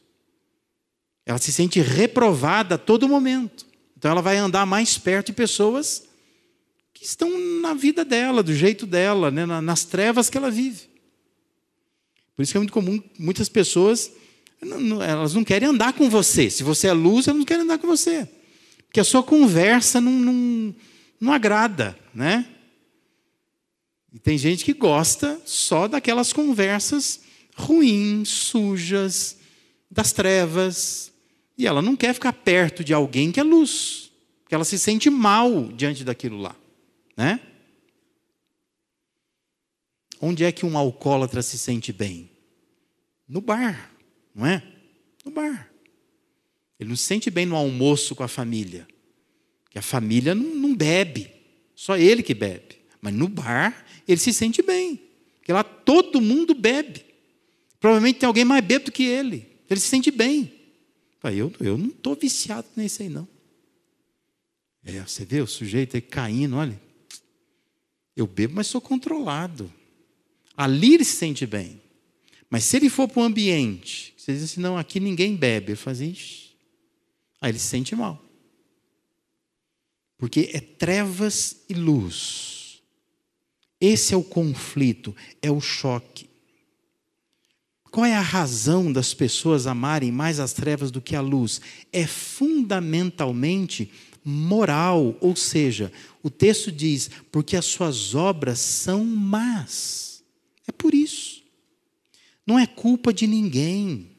Ela 1.24 1.38
se 1.38 1.52
sente 1.52 1.80
reprovada 1.80 2.74
a 2.74 2.78
todo 2.78 3.08
momento. 3.08 3.66
Então 3.96 4.10
ela 4.10 4.22
vai 4.22 4.36
andar 4.36 4.66
mais 4.66 4.98
perto 4.98 5.26
de 5.26 5.32
pessoas 5.34 6.04
estão 7.06 7.30
na 7.60 7.74
vida 7.74 8.04
dela, 8.04 8.42
do 8.42 8.54
jeito 8.54 8.86
dela, 8.86 9.30
né? 9.30 9.46
nas 9.46 9.84
trevas 9.84 10.30
que 10.30 10.38
ela 10.38 10.50
vive. 10.50 10.88
Por 12.34 12.42
isso 12.42 12.52
que 12.52 12.56
é 12.56 12.60
muito 12.60 12.72
comum 12.72 13.02
muitas 13.18 13.48
pessoas 13.48 14.10
elas 15.02 15.34
não 15.34 15.44
querem 15.44 15.68
andar 15.68 15.92
com 15.92 16.08
você. 16.08 16.48
Se 16.48 16.62
você 16.62 16.88
é 16.88 16.92
luz, 16.92 17.28
elas 17.28 17.38
não 17.38 17.44
querem 17.44 17.64
andar 17.64 17.78
com 17.78 17.86
você. 17.86 18.28
Porque 18.86 19.00
a 19.00 19.04
sua 19.04 19.22
conversa 19.22 20.00
não, 20.00 20.12
não, 20.12 20.74
não 21.20 21.32
agrada, 21.32 21.98
né? 22.14 22.46
E 24.12 24.18
tem 24.18 24.38
gente 24.38 24.64
que 24.64 24.72
gosta 24.72 25.40
só 25.44 25.88
daquelas 25.88 26.32
conversas 26.32 27.20
ruins, 27.56 28.28
sujas, 28.28 29.36
das 29.90 30.12
trevas. 30.12 31.12
E 31.58 31.66
ela 31.66 31.82
não 31.82 31.96
quer 31.96 32.14
ficar 32.14 32.32
perto 32.32 32.84
de 32.84 32.94
alguém 32.94 33.32
que 33.32 33.40
é 33.40 33.42
luz. 33.42 34.10
Porque 34.42 34.54
ela 34.54 34.64
se 34.64 34.78
sente 34.78 35.10
mal 35.10 35.64
diante 35.68 36.04
daquilo 36.04 36.38
lá, 36.38 36.54
né? 37.16 37.40
Onde 40.20 40.44
é 40.44 40.52
que 40.52 40.64
um 40.64 40.78
alcoólatra 40.78 41.42
se 41.42 41.58
sente 41.58 41.92
bem? 41.92 42.30
No 43.28 43.40
bar 43.40 43.94
não 44.34 44.44
é? 44.44 44.62
No 45.24 45.30
bar. 45.30 45.70
Ele 46.78 46.88
não 46.88 46.96
se 46.96 47.04
sente 47.04 47.30
bem 47.30 47.46
no 47.46 47.54
almoço 47.54 48.14
com 48.14 48.24
a 48.24 48.28
família. 48.28 48.86
Que 49.70 49.78
a 49.78 49.82
família 49.82 50.34
não, 50.34 50.54
não 50.54 50.74
bebe, 50.74 51.30
só 51.74 51.96
ele 51.96 52.22
que 52.22 52.34
bebe. 52.34 52.80
Mas 53.00 53.14
no 53.14 53.28
bar, 53.28 53.86
ele 54.08 54.18
se 54.18 54.32
sente 54.32 54.60
bem. 54.60 55.00
Porque 55.36 55.52
lá 55.52 55.62
todo 55.62 56.20
mundo 56.20 56.54
bebe. 56.54 57.04
Provavelmente 57.78 58.18
tem 58.18 58.26
alguém 58.26 58.44
mais 58.44 58.64
bêbado 58.64 58.90
que 58.90 59.04
ele. 59.04 59.46
Ele 59.70 59.80
se 59.80 59.86
sente 59.86 60.10
bem. 60.10 60.52
Eu, 61.22 61.52
eu 61.60 61.78
não 61.78 61.86
estou 61.86 62.14
viciado 62.14 62.66
nesse 62.76 63.02
aí, 63.02 63.08
não. 63.08 63.26
É, 64.84 65.00
você 65.00 65.24
vê 65.24 65.40
o 65.40 65.46
sujeito 65.46 65.96
aí 65.96 66.02
caindo, 66.02 66.56
olha. 66.56 66.78
Eu 68.16 68.26
bebo, 68.26 68.54
mas 68.54 68.66
sou 68.66 68.80
controlado. 68.80 69.72
Ali 70.56 70.94
ele 70.94 71.04
se 71.04 71.16
sente 71.16 71.46
bem. 71.46 71.80
Mas 72.48 72.64
se 72.64 72.76
ele 72.76 72.88
for 72.88 73.08
para 73.08 73.22
um 73.22 73.24
ambiente 73.24 74.14
você 74.24 74.32
diz 74.32 74.44
assim, 74.44 74.60
não, 74.62 74.78
aqui 74.78 74.98
ninguém 74.98 75.36
bebe. 75.36 75.72
Ele 75.72 75.76
faz 75.76 76.00
isso. 76.00 76.56
Aí 77.38 77.50
ele 77.50 77.58
se 77.58 77.66
sente 77.66 77.94
mal. 77.94 78.24
Porque 80.16 80.50
é 80.54 80.60
trevas 80.60 81.58
e 81.68 81.74
luz. 81.74 82.80
Esse 83.78 84.14
é 84.14 84.16
o 84.16 84.24
conflito, 84.24 85.14
é 85.42 85.50
o 85.50 85.60
choque. 85.60 86.30
Qual 87.90 88.06
é 88.06 88.14
a 88.14 88.22
razão 88.22 88.90
das 88.90 89.12
pessoas 89.12 89.66
amarem 89.66 90.10
mais 90.10 90.40
as 90.40 90.54
trevas 90.54 90.90
do 90.90 91.02
que 91.02 91.14
a 91.14 91.20
luz? 91.20 91.60
É 91.92 92.06
fundamentalmente 92.06 93.92
moral, 94.24 95.16
ou 95.20 95.36
seja, 95.36 95.92
o 96.22 96.30
texto 96.30 96.72
diz: 96.72 97.10
porque 97.30 97.56
as 97.56 97.66
suas 97.66 98.14
obras 98.14 98.58
são 98.58 99.04
más. 99.04 100.22
É 100.66 100.72
por 100.72 100.94
isso. 100.94 101.42
Não 102.46 102.58
é 102.58 102.66
culpa 102.66 103.12
de 103.12 103.26
ninguém. 103.26 104.10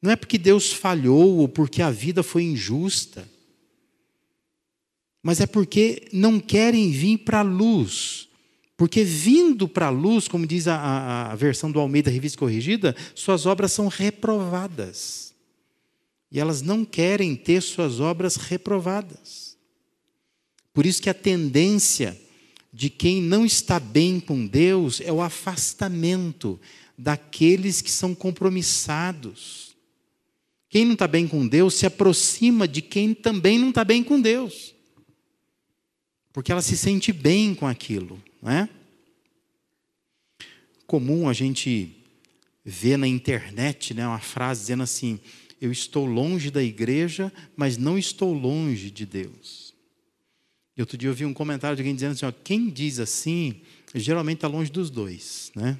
Não 0.00 0.10
é 0.10 0.16
porque 0.16 0.38
Deus 0.38 0.72
falhou 0.72 1.38
ou 1.38 1.48
porque 1.48 1.82
a 1.82 1.90
vida 1.90 2.22
foi 2.22 2.44
injusta, 2.44 3.28
mas 5.22 5.40
é 5.40 5.46
porque 5.46 6.08
não 6.12 6.38
querem 6.38 6.90
vir 6.92 7.18
para 7.18 7.40
a 7.40 7.42
luz. 7.42 8.28
Porque 8.76 9.02
vindo 9.02 9.66
para 9.66 9.86
a 9.86 9.90
luz, 9.90 10.28
como 10.28 10.46
diz 10.46 10.68
a, 10.68 10.76
a, 10.76 11.32
a, 11.32 11.34
versão 11.34 11.72
do 11.72 11.80
Almeida 11.80 12.10
Revista 12.10 12.38
Corrigida, 12.38 12.94
suas 13.14 13.46
obras 13.46 13.72
são 13.72 13.88
reprovadas. 13.88 15.25
E 16.30 16.40
elas 16.40 16.62
não 16.62 16.84
querem 16.84 17.36
ter 17.36 17.62
suas 17.62 18.00
obras 18.00 18.36
reprovadas. 18.36 19.56
Por 20.72 20.84
isso 20.84 21.00
que 21.00 21.10
a 21.10 21.14
tendência 21.14 22.20
de 22.72 22.90
quem 22.90 23.22
não 23.22 23.46
está 23.46 23.80
bem 23.80 24.20
com 24.20 24.46
Deus 24.46 25.00
é 25.00 25.12
o 25.12 25.22
afastamento 25.22 26.60
daqueles 26.98 27.80
que 27.80 27.90
são 27.90 28.14
compromissados 28.14 29.66
quem 30.76 30.84
não 30.84 30.92
está 30.92 31.06
bem 31.06 31.26
com 31.26 31.46
Deus 31.46 31.74
se 31.74 31.86
aproxima 31.86 32.66
de 32.66 32.82
quem 32.82 33.14
também 33.14 33.58
não 33.58 33.70
está 33.70 33.84
bem 33.84 34.02
com 34.02 34.20
Deus. 34.20 34.74
Porque 36.32 36.52
ela 36.52 36.60
se 36.60 36.76
sente 36.76 37.12
bem 37.12 37.54
com 37.54 37.66
aquilo, 37.66 38.22
não 38.42 38.52
é? 38.52 38.68
Comum 40.86 41.28
a 41.28 41.32
gente 41.32 41.96
ver 42.62 42.98
na 42.98 43.08
internet 43.08 43.94
né, 43.94 44.06
uma 44.06 44.18
frase 44.18 44.60
dizendo 44.62 44.82
assim: 44.82 45.18
Eu 45.60 45.72
estou 45.72 46.04
longe 46.04 46.50
da 46.50 46.62
igreja, 46.62 47.32
mas 47.56 47.76
não 47.76 47.98
estou 47.98 48.32
longe 48.32 48.90
de 48.90 49.06
Deus. 49.06 49.74
E 50.76 50.82
outro 50.82 50.98
dia 50.98 51.08
eu 51.08 51.14
vi 51.14 51.24
um 51.24 51.32
comentário 51.32 51.76
de 51.76 51.82
alguém 51.82 51.94
dizendo 51.94 52.12
assim: 52.12 52.26
ó, 52.26 52.32
Quem 52.32 52.68
diz 52.68 52.98
assim, 52.98 53.62
geralmente 53.94 54.36
está 54.36 54.48
longe 54.48 54.70
dos 54.70 54.90
dois, 54.90 55.50
né? 55.54 55.78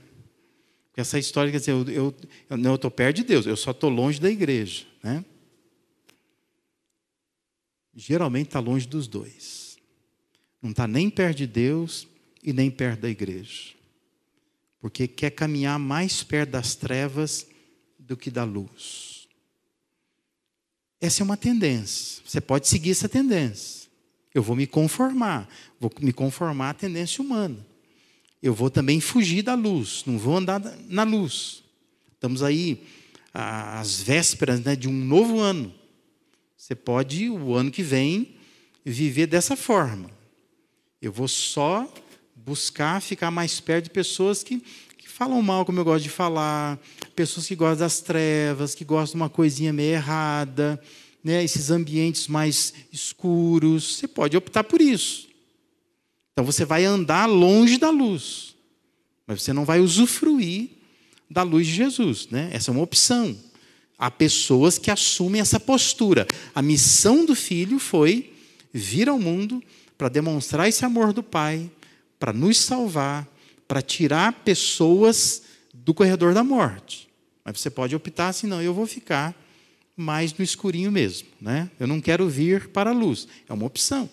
Essa 0.97 1.19
história 1.19 1.53
quer 1.53 1.59
dizer, 1.59 1.73
eu, 1.73 1.85
eu, 1.91 2.15
eu 2.49 2.57
não 2.57 2.75
estou 2.75 2.91
perto 2.91 3.17
de 3.17 3.25
Deus, 3.25 3.45
eu 3.45 3.57
só 3.57 3.71
estou 3.71 3.91
longe 3.91 4.19
da 4.19 4.31
igreja. 4.31 4.87
Né? 5.03 5.23
Geralmente 7.95 8.47
está 8.47 8.61
longe 8.61 8.89
dos 8.89 9.07
dois. 9.07 9.77
Não 10.63 10.71
está 10.71 10.89
nem 10.89 11.11
perto 11.11 11.37
de 11.37 11.47
Deus 11.47 12.09
e 12.43 12.51
nem 12.51 12.71
perto 12.71 13.01
da 13.01 13.11
igreja. 13.11 13.75
Porque 14.81 15.07
quer 15.07 15.31
caminhar 15.31 15.79
mais 15.79 16.23
perto 16.23 16.51
das 16.51 16.75
trevas 16.75 17.47
do 17.99 18.17
que 18.17 18.31
da 18.31 18.45
luz. 18.45 19.16
Essa 21.07 21.23
é 21.23 21.25
uma 21.25 21.37
tendência. 21.37 22.23
Você 22.25 22.41
pode 22.41 22.69
seguir 22.69 22.91
essa 22.91 23.09
tendência. 23.09 23.89
Eu 24.35 24.43
vou 24.43 24.57
me 24.57 24.67
conformar. 24.67 25.49
Vou 25.81 25.91
me 26.01 26.13
conformar 26.13 26.71
à 26.71 26.75
tendência 26.75 27.23
humana 27.23 27.65
eu 28.47 28.55
vou 28.55 28.71
também 28.71 29.01
fugir 29.01 29.43
da 29.43 29.55
luz, 29.55 30.05
não 30.07 30.19
vou 30.19 30.37
andar 30.37 30.61
na 30.89 31.03
luz. 31.03 31.65
Estamos 32.15 32.43
aí 32.43 32.83
às 33.33 34.01
vésperas 34.01 34.61
né, 34.61 34.77
de 34.77 34.89
um 34.89 34.93
novo 34.93 35.41
ano. 35.41 35.75
Você 36.57 36.75
pode, 36.75 37.29
o 37.29 37.55
ano 37.55 37.71
que 37.71 37.83
vem, 37.83 38.37
viver 38.85 39.27
dessa 39.27 39.57
forma. 39.57 40.11
Eu 41.01 41.13
vou 41.13 41.29
só 41.29 41.93
buscar 42.35 43.03
ficar 43.03 43.31
mais 43.31 43.59
perto 43.61 43.85
de 43.85 43.91
pessoas 43.91 44.43
que, 44.43 44.63
que 44.97 45.09
falam 45.09 45.43
mal, 45.43 45.65
como 45.65 45.81
eu 45.81 45.85
gosto 45.85 46.05
de 46.05 46.11
falar, 46.11 46.79
pessoas 47.17 47.47
que 47.47 47.57
gostam 47.57 47.79
das 47.79 48.01
trevas, 48.01 48.75
que 48.75 48.85
gostam 48.85 49.19
de 49.19 49.23
uma 49.23 49.31
coisinha 49.31 49.73
meio 49.73 49.95
errada, 49.95 50.81
né, 51.25 51.43
esses 51.43 51.71
ambientes 51.71 52.29
mais 52.29 52.75
escuros. 52.93 53.97
Você 53.97 54.07
pode 54.07 54.37
optar 54.37 54.63
por 54.63 54.81
isso. 54.81 55.27
Então 56.33 56.45
você 56.45 56.65
vai 56.65 56.85
andar 56.85 57.25
longe 57.25 57.79
da 57.79 57.89
luz, 57.89 58.55
mas 59.27 59.43
você 59.43 59.53
não 59.53 59.65
vai 59.65 59.81
usufruir 59.81 60.69
da 61.29 61.43
luz 61.43 61.67
de 61.67 61.73
Jesus, 61.73 62.29
né? 62.29 62.51
Essa 62.53 62.71
é 62.71 62.73
uma 62.73 62.83
opção. 62.83 63.37
Há 63.99 64.11
pessoas 64.11 64.77
que 64.77 64.91
assumem 64.91 65.41
essa 65.41 65.59
postura. 65.59 66.27
A 66.55 66.61
missão 66.61 67.25
do 67.25 67.35
filho 67.35 67.79
foi 67.79 68.35
vir 68.71 69.09
ao 69.09 69.19
mundo 69.19 69.63
para 69.97 70.11
demonstrar 70.11 70.69
esse 70.69 70.85
amor 70.85 71.15
do 71.15 71.23
Pai, 71.23 71.71
para 72.19 72.33
nos 72.33 72.59
salvar, 72.59 73.27
para 73.67 73.81
tirar 73.81 74.33
pessoas 74.45 75.43
do 75.73 75.95
corredor 75.95 76.35
da 76.35 76.45
morte. 76.45 77.06
Mas 77.47 77.61
você 77.61 77.71
pode 77.71 77.95
optar 77.95 78.27
assim, 78.27 78.49
não, 78.49 78.61
eu 78.61 78.75
vou 78.75 78.89
ficar 78.89 79.33
mais 79.97 80.35
no 80.35 80.45
escurinho 80.45 80.91
mesmo, 80.91 81.29
né? 81.41 81.71
Eu 81.79 81.87
não 81.87 82.01
quero 82.01 82.29
vir 82.29 82.71
para 82.71 82.91
a 82.91 82.93
luz. 82.93 83.29
É 83.49 83.53
uma 83.53 83.65
opção. 83.65 84.11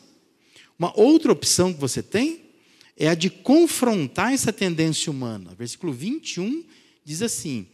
Uma 0.77 0.95
outra 0.95 1.31
opção 1.31 1.73
que 1.73 1.79
você 1.79 2.03
tem 2.03 2.43
é 2.95 3.09
a 3.09 3.15
de 3.15 3.31
confrontar 3.31 4.33
essa 4.33 4.53
tendência 4.53 5.11
humana. 5.11 5.55
Versículo 5.57 5.91
21 5.91 6.63
diz 7.03 7.23
assim: 7.23 7.65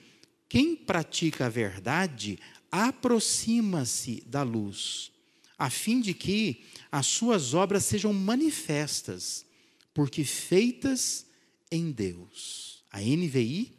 Quem 0.48 0.78
pratica 0.78 1.48
a 1.48 1.50
verdade 1.50 2.40
aproxima-se 2.72 4.24
da 4.26 4.44
luz, 4.44 5.12
a 5.58 5.70
fim 5.70 6.00
de 6.00 6.14
que 6.14 6.64
as 6.90 7.06
suas 7.06 7.54
obras 7.54 7.84
sejam 7.84 8.14
manifestas, 8.14 9.46
porque 9.94 10.24
feitas 10.24 11.26
em 11.70 11.92
Deus. 11.92 12.82
A 12.90 13.02
NVI, 13.02 13.79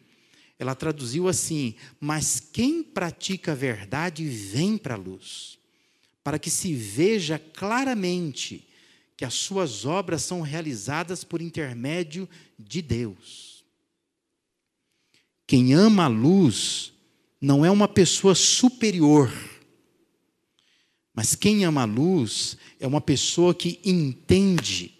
ela 0.61 0.75
traduziu 0.75 1.27
assim: 1.27 1.75
Mas 1.99 2.39
quem 2.39 2.83
pratica 2.83 3.53
a 3.53 3.55
verdade 3.55 4.27
vem 4.27 4.77
para 4.77 4.95
a 4.95 4.99
luz, 4.99 5.59
para 6.23 6.39
que 6.39 6.51
se 6.51 6.75
veja 6.75 7.39
claramente 7.39 8.69
que 9.17 9.25
as 9.25 9.33
suas 9.33 9.87
obras 9.87 10.23
são 10.23 10.43
realizadas 10.43 11.25
por 11.25 11.41
intermédio 11.41 12.29
de 12.59 12.83
Deus. 12.83 13.65
Quem 15.47 15.73
ama 15.73 16.05
a 16.05 16.09
luz 16.09 16.93
não 17.41 17.65
é 17.65 17.71
uma 17.71 17.89
pessoa 17.89 18.35
superior. 18.35 19.33
Mas 21.15 21.35
quem 21.35 21.65
ama 21.65 21.83
a 21.83 21.87
luz 21.87 22.57
é 22.79 22.87
uma 22.87 23.01
pessoa 23.01 23.55
que 23.55 23.81
entende 23.83 24.95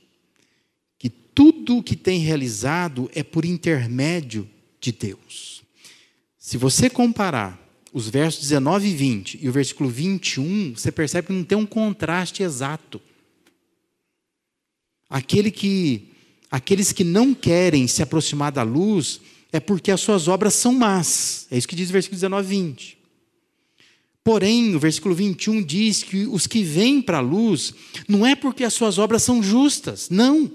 que 0.99 1.11
tudo 1.11 1.79
o 1.79 1.83
que 1.83 1.95
tem 1.95 2.19
realizado 2.19 3.11
é 3.15 3.23
por 3.23 3.45
intermédio 3.45 4.49
de 4.81 4.93
Deus. 4.93 5.63
Se 6.39 6.57
você 6.57 6.89
comparar 6.89 7.61
os 7.93 8.09
versos 8.09 8.43
19 8.43 8.89
e 8.89 8.95
20 8.95 9.39
e 9.43 9.49
o 9.49 9.53
versículo 9.53 9.91
21, 9.91 10.75
você 10.77 10.91
percebe 10.91 11.29
que 11.29 11.33
não 11.33 11.45
tem 11.45 11.59
um 11.59 11.67
contraste 11.67 12.43
exato. 12.43 13.01
Aquele 15.09 15.51
que, 15.51 16.09
aqueles 16.51 16.93
que 16.93 17.05
não 17.05 17.35
querem 17.35 17.87
se 17.87 18.03
aproximar 18.03 18.53
da 18.53 18.63
luz 18.63 19.21
é 19.53 19.59
porque 19.59 19.91
as 19.91 20.01
suas 20.01 20.29
obras 20.29 20.55
são 20.55 20.73
más. 20.73 21.47
É 21.51 21.59
isso 21.59 21.69
que 21.69 21.77
diz 21.77 21.91
o 21.91 21.93
versículo 21.93 22.17
19 22.17 22.47
e 22.47 22.61
20. 22.63 22.99
Porém, 24.23 24.75
o 24.77 24.79
versículo 24.79 25.15
21 25.15 25.63
diz 25.63 26.03
que 26.03 26.27
os 26.27 26.47
que 26.47 26.63
vêm 26.63 27.03
para 27.03 27.19
a 27.19 27.23
luz 27.23 27.75
não 28.07 28.25
é 28.27 28.37
porque 28.37 28.65
as 28.65 28.75
suas 28.75 28.99
obras 28.99 29.23
são 29.23 29.43
justas, 29.43 30.09
não. 30.11 30.51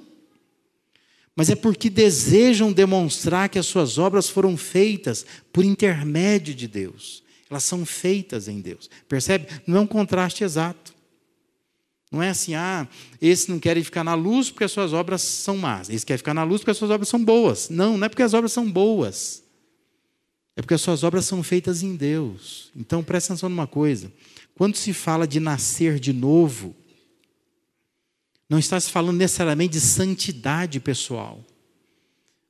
Mas 1.36 1.50
é 1.50 1.56
porque 1.56 1.90
desejam 1.90 2.72
demonstrar 2.72 3.50
que 3.50 3.60
as 3.60 3.66
suas 3.66 3.98
obras 3.98 4.30
foram 4.30 4.56
feitas 4.56 5.26
por 5.52 5.66
intermédio 5.66 6.56
de 6.56 6.68
Deus. 6.68 7.24
Elas 7.50 7.64
são 7.64 7.86
feitas 7.86 8.48
em 8.48 8.62
Deus. 8.62 8.90
Percebe? 9.08 9.48
Não 9.68 9.78
é 9.78 9.80
um 9.82 9.88
contraste 9.88 10.44
exato. 10.44 10.96
Não 12.12 12.24
é 12.24 12.30
assim, 12.30 12.56
ah, 12.56 12.88
esse 13.22 13.50
não 13.50 13.60
quer 13.60 13.82
ficar 13.84 14.04
na 14.04 14.14
luz 14.14 14.50
porque 14.50 14.64
as 14.64 14.72
suas 14.72 14.94
obras 14.94 15.22
são 15.22 15.58
más. 15.58 15.90
Esse 15.90 16.06
quer 16.06 16.18
ficar 16.18 16.34
na 16.34 16.44
luz 16.44 16.62
porque 16.62 16.72
as 16.72 16.78
suas 16.78 16.92
obras 16.92 17.10
são 17.10 17.24
boas. 17.24 17.70
Não, 17.70 17.98
não 17.98 18.06
é 18.06 18.10
porque 18.10 18.24
as 18.24 18.34
obras 18.34 18.54
são 18.54 18.70
boas. 18.72 19.44
É 20.56 20.62
porque 20.62 20.74
as 20.74 20.82
suas 20.82 21.04
obras 21.04 21.26
são 21.26 21.44
feitas 21.44 21.84
em 21.84 21.96
Deus. 21.98 22.72
Então 22.74 23.04
presta 23.04 23.34
atenção 23.34 23.50
numa 23.50 23.68
coisa. 23.68 24.10
Quando 24.56 24.78
se 24.78 24.94
fala 24.94 25.28
de 25.28 25.42
nascer 25.42 26.00
de 26.00 26.14
novo, 26.14 26.74
não 28.50 28.60
está 28.60 28.80
se 28.80 28.92
falando 28.92 29.18
necessariamente 29.18 29.74
de 29.74 29.82
santidade 29.82 30.80
pessoal, 30.80 31.44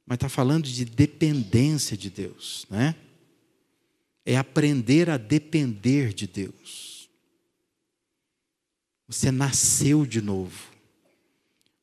mas 0.05 0.17
está 0.17 0.29
falando 0.29 0.65
de 0.65 0.85
dependência 0.85 1.95
de 1.95 2.09
Deus, 2.09 2.65
né? 2.69 2.95
É 4.25 4.37
aprender 4.37 5.09
a 5.09 5.17
depender 5.17 6.13
de 6.13 6.27
Deus. 6.27 7.09
Você 9.07 9.31
nasceu 9.31 10.05
de 10.05 10.21
novo. 10.21 10.71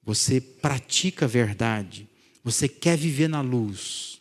Você 0.03 0.40
pratica 0.40 1.25
a 1.25 1.29
verdade. 1.29 2.09
Você 2.42 2.68
quer 2.68 2.98
viver 2.98 3.29
na 3.29 3.40
luz. 3.40 4.20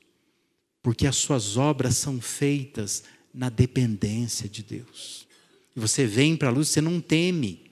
Porque 0.84 1.08
as 1.08 1.16
suas 1.16 1.58
obras 1.58 1.98
são 1.98 2.22
feitas 2.22 3.04
na 3.34 3.50
dependência 3.50 4.48
de 4.48 4.62
Deus. 4.62 5.28
E 5.76 5.80
você 5.80 6.06
vem 6.06 6.36
para 6.36 6.50
a 6.50 6.52
luz, 6.52 6.70
você 6.70 6.82
não 6.82 7.00
teme, 7.00 7.71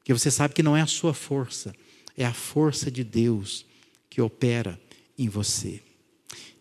porque 0.00 0.12
você 0.12 0.30
sabe 0.30 0.54
que 0.54 0.62
não 0.62 0.76
é 0.76 0.80
a 0.80 0.86
sua 0.86 1.14
força, 1.14 1.74
é 2.16 2.24
a 2.24 2.32
força 2.32 2.90
de 2.90 3.04
Deus 3.04 3.66
que 4.08 4.20
opera 4.20 4.80
em 5.16 5.28
você. 5.28 5.80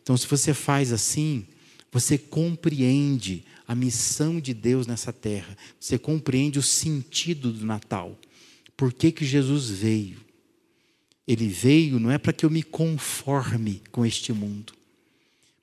Então, 0.03 0.15
se 0.17 0.27
você 0.27 0.53
faz 0.53 0.91
assim, 0.91 1.47
você 1.91 2.17
compreende 2.17 3.45
a 3.67 3.73
missão 3.73 4.39
de 4.39 4.53
Deus 4.53 4.85
nessa 4.85 5.13
terra. 5.13 5.57
Você 5.79 5.97
compreende 5.97 6.59
o 6.59 6.63
sentido 6.63 7.51
do 7.51 7.65
Natal. 7.65 8.17
Por 8.75 8.91
que, 8.91 9.11
que 9.11 9.25
Jesus 9.25 9.69
veio? 9.69 10.17
Ele 11.27 11.47
veio 11.47 11.99
não 11.99 12.11
é 12.11 12.17
para 12.17 12.33
que 12.33 12.45
eu 12.45 12.49
me 12.49 12.63
conforme 12.63 13.81
com 13.91 14.05
este 14.05 14.33
mundo, 14.33 14.73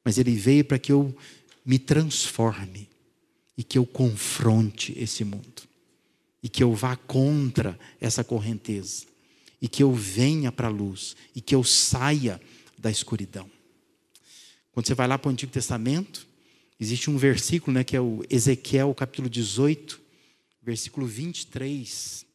mas 0.04 0.16
ele 0.16 0.34
veio 0.36 0.64
para 0.64 0.78
que 0.78 0.92
eu 0.92 1.16
me 1.64 1.78
transforme 1.78 2.88
e 3.58 3.64
que 3.64 3.76
eu 3.76 3.84
confronte 3.84 4.94
esse 4.96 5.24
mundo 5.24 5.65
e 6.46 6.48
que 6.48 6.62
eu 6.62 6.72
vá 6.72 6.94
contra 6.94 7.76
essa 8.00 8.22
correnteza 8.22 9.04
e 9.60 9.68
que 9.68 9.82
eu 9.82 9.92
venha 9.92 10.52
para 10.52 10.68
a 10.68 10.70
luz 10.70 11.16
e 11.34 11.40
que 11.40 11.54
eu 11.54 11.64
saia 11.64 12.40
da 12.78 12.90
escuridão. 12.90 13.50
Quando 14.70 14.86
você 14.86 14.94
vai 14.94 15.08
lá 15.08 15.18
para 15.18 15.28
o 15.28 15.32
Antigo 15.32 15.50
Testamento, 15.50 16.26
Existe 16.78 17.10
um 17.10 17.16
versículo, 17.16 17.72
né, 17.72 17.82
que 17.82 17.96
é 17.96 18.00
o 18.00 18.22
Ezequiel, 18.28 18.94
capítulo 18.94 19.30
18, 19.30 19.98
versículo 20.62 21.06
23. 21.06 22.26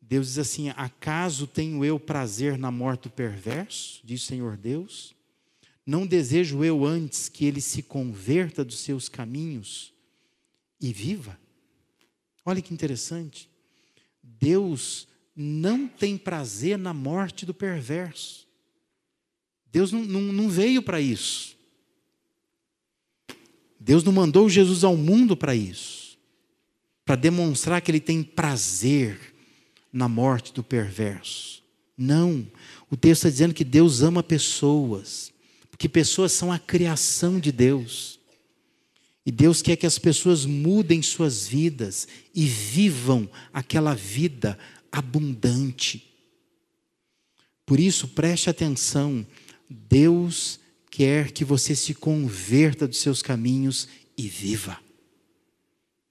Deus 0.00 0.28
diz 0.28 0.38
assim: 0.38 0.68
Acaso 0.70 1.46
tenho 1.46 1.84
eu 1.84 1.98
prazer 1.98 2.56
na 2.56 2.70
morte 2.70 3.04
do 3.04 3.10
perverso? 3.10 4.00
Diz 4.04 4.22
o 4.22 4.26
Senhor 4.26 4.56
Deus. 4.56 5.12
Não 5.84 6.06
desejo 6.06 6.62
eu 6.62 6.84
antes 6.84 7.28
que 7.28 7.44
ele 7.44 7.60
se 7.60 7.82
converta 7.82 8.64
dos 8.64 8.78
seus 8.78 9.08
caminhos 9.08 9.92
e 10.80 10.92
viva? 10.92 11.36
Olha 12.44 12.62
que 12.62 12.72
interessante. 12.72 13.49
Deus 14.22 15.08
não 15.34 15.88
tem 15.88 16.18
prazer 16.18 16.78
na 16.78 16.92
morte 16.92 17.46
do 17.46 17.54
perverso. 17.54 18.46
Deus 19.72 19.92
não, 19.92 20.04
não, 20.04 20.20
não 20.20 20.48
veio 20.48 20.82
para 20.82 21.00
isso. 21.00 21.56
Deus 23.78 24.04
não 24.04 24.12
mandou 24.12 24.48
Jesus 24.48 24.84
ao 24.84 24.94
mundo 24.96 25.34
para 25.34 25.54
isso, 25.54 26.18
para 27.04 27.16
demonstrar 27.16 27.80
que 27.80 27.90
ele 27.90 28.00
tem 28.00 28.22
prazer 28.22 29.18
na 29.90 30.06
morte 30.06 30.52
do 30.52 30.62
perverso. 30.62 31.62
Não. 31.96 32.46
O 32.90 32.96
texto 32.96 33.20
está 33.20 33.30
dizendo 33.30 33.54
que 33.54 33.64
Deus 33.64 34.02
ama 34.02 34.22
pessoas, 34.22 35.32
porque 35.70 35.88
pessoas 35.88 36.32
são 36.32 36.52
a 36.52 36.58
criação 36.58 37.40
de 37.40 37.50
Deus. 37.50 38.19
E 39.24 39.30
Deus 39.30 39.60
quer 39.60 39.76
que 39.76 39.86
as 39.86 39.98
pessoas 39.98 40.46
mudem 40.46 41.02
suas 41.02 41.46
vidas 41.46 42.08
e 42.34 42.46
vivam 42.46 43.28
aquela 43.52 43.94
vida 43.94 44.58
abundante. 44.90 46.10
Por 47.66 47.78
isso, 47.78 48.08
preste 48.08 48.48
atenção: 48.48 49.26
Deus 49.68 50.58
quer 50.90 51.30
que 51.30 51.44
você 51.44 51.76
se 51.76 51.94
converta 51.94 52.88
dos 52.88 52.98
seus 52.98 53.22
caminhos 53.22 53.88
e 54.16 54.26
viva. 54.26 54.78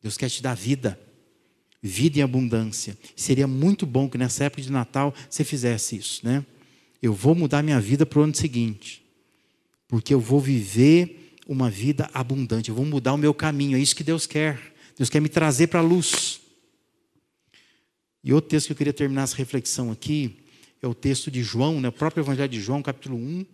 Deus 0.02 0.16
quer 0.16 0.30
te 0.30 0.42
dar 0.42 0.56
vida, 0.56 1.00
vida 1.82 2.20
em 2.20 2.22
abundância. 2.22 2.98
Seria 3.16 3.48
muito 3.48 3.86
bom 3.86 4.10
que 4.10 4.18
nessa 4.18 4.46
época 4.46 4.62
de 4.62 4.72
Natal 4.72 5.14
você 5.30 5.44
fizesse 5.44 5.98
isso, 5.98 6.26
né? 6.26 6.46
Eu 7.02 7.14
vou 7.14 7.34
mudar 7.34 7.64
minha 7.64 7.80
vida 7.80 8.06
para 8.06 8.20
o 8.20 8.24
ano 8.24 8.36
seguinte, 8.36 9.04
porque 9.88 10.14
eu 10.14 10.20
vou 10.20 10.40
viver 10.40 11.29
uma 11.50 11.68
vida 11.68 12.08
abundante, 12.14 12.70
eu 12.70 12.76
vou 12.76 12.86
mudar 12.86 13.12
o 13.12 13.18
meu 13.18 13.34
caminho, 13.34 13.76
é 13.76 13.82
isso 13.82 13.96
que 13.96 14.04
Deus 14.04 14.28
quer. 14.28 14.76
Deus 14.96 15.10
quer 15.10 15.20
me 15.20 15.28
trazer 15.28 15.66
para 15.66 15.80
a 15.80 15.82
luz. 15.82 16.40
E 18.24 18.32
outro 18.32 18.52
texto 18.52 18.68
que 18.68 18.74
eu 18.74 18.78
queria 18.78 18.94
terminar 18.94 19.24
essa 19.24 19.36
reflexão 19.36 19.92
aqui 19.92 20.44
é 20.80 20.86
o 20.88 20.94
texto 20.94 21.32
de 21.32 21.42
João, 21.42 21.82
né? 21.82 21.88
o 21.88 21.92
próprio 21.92 22.22
Evangelho 22.22 22.50
de 22.50 22.62
João, 22.62 22.84
capítulo 22.84 23.18
1, 23.18 23.48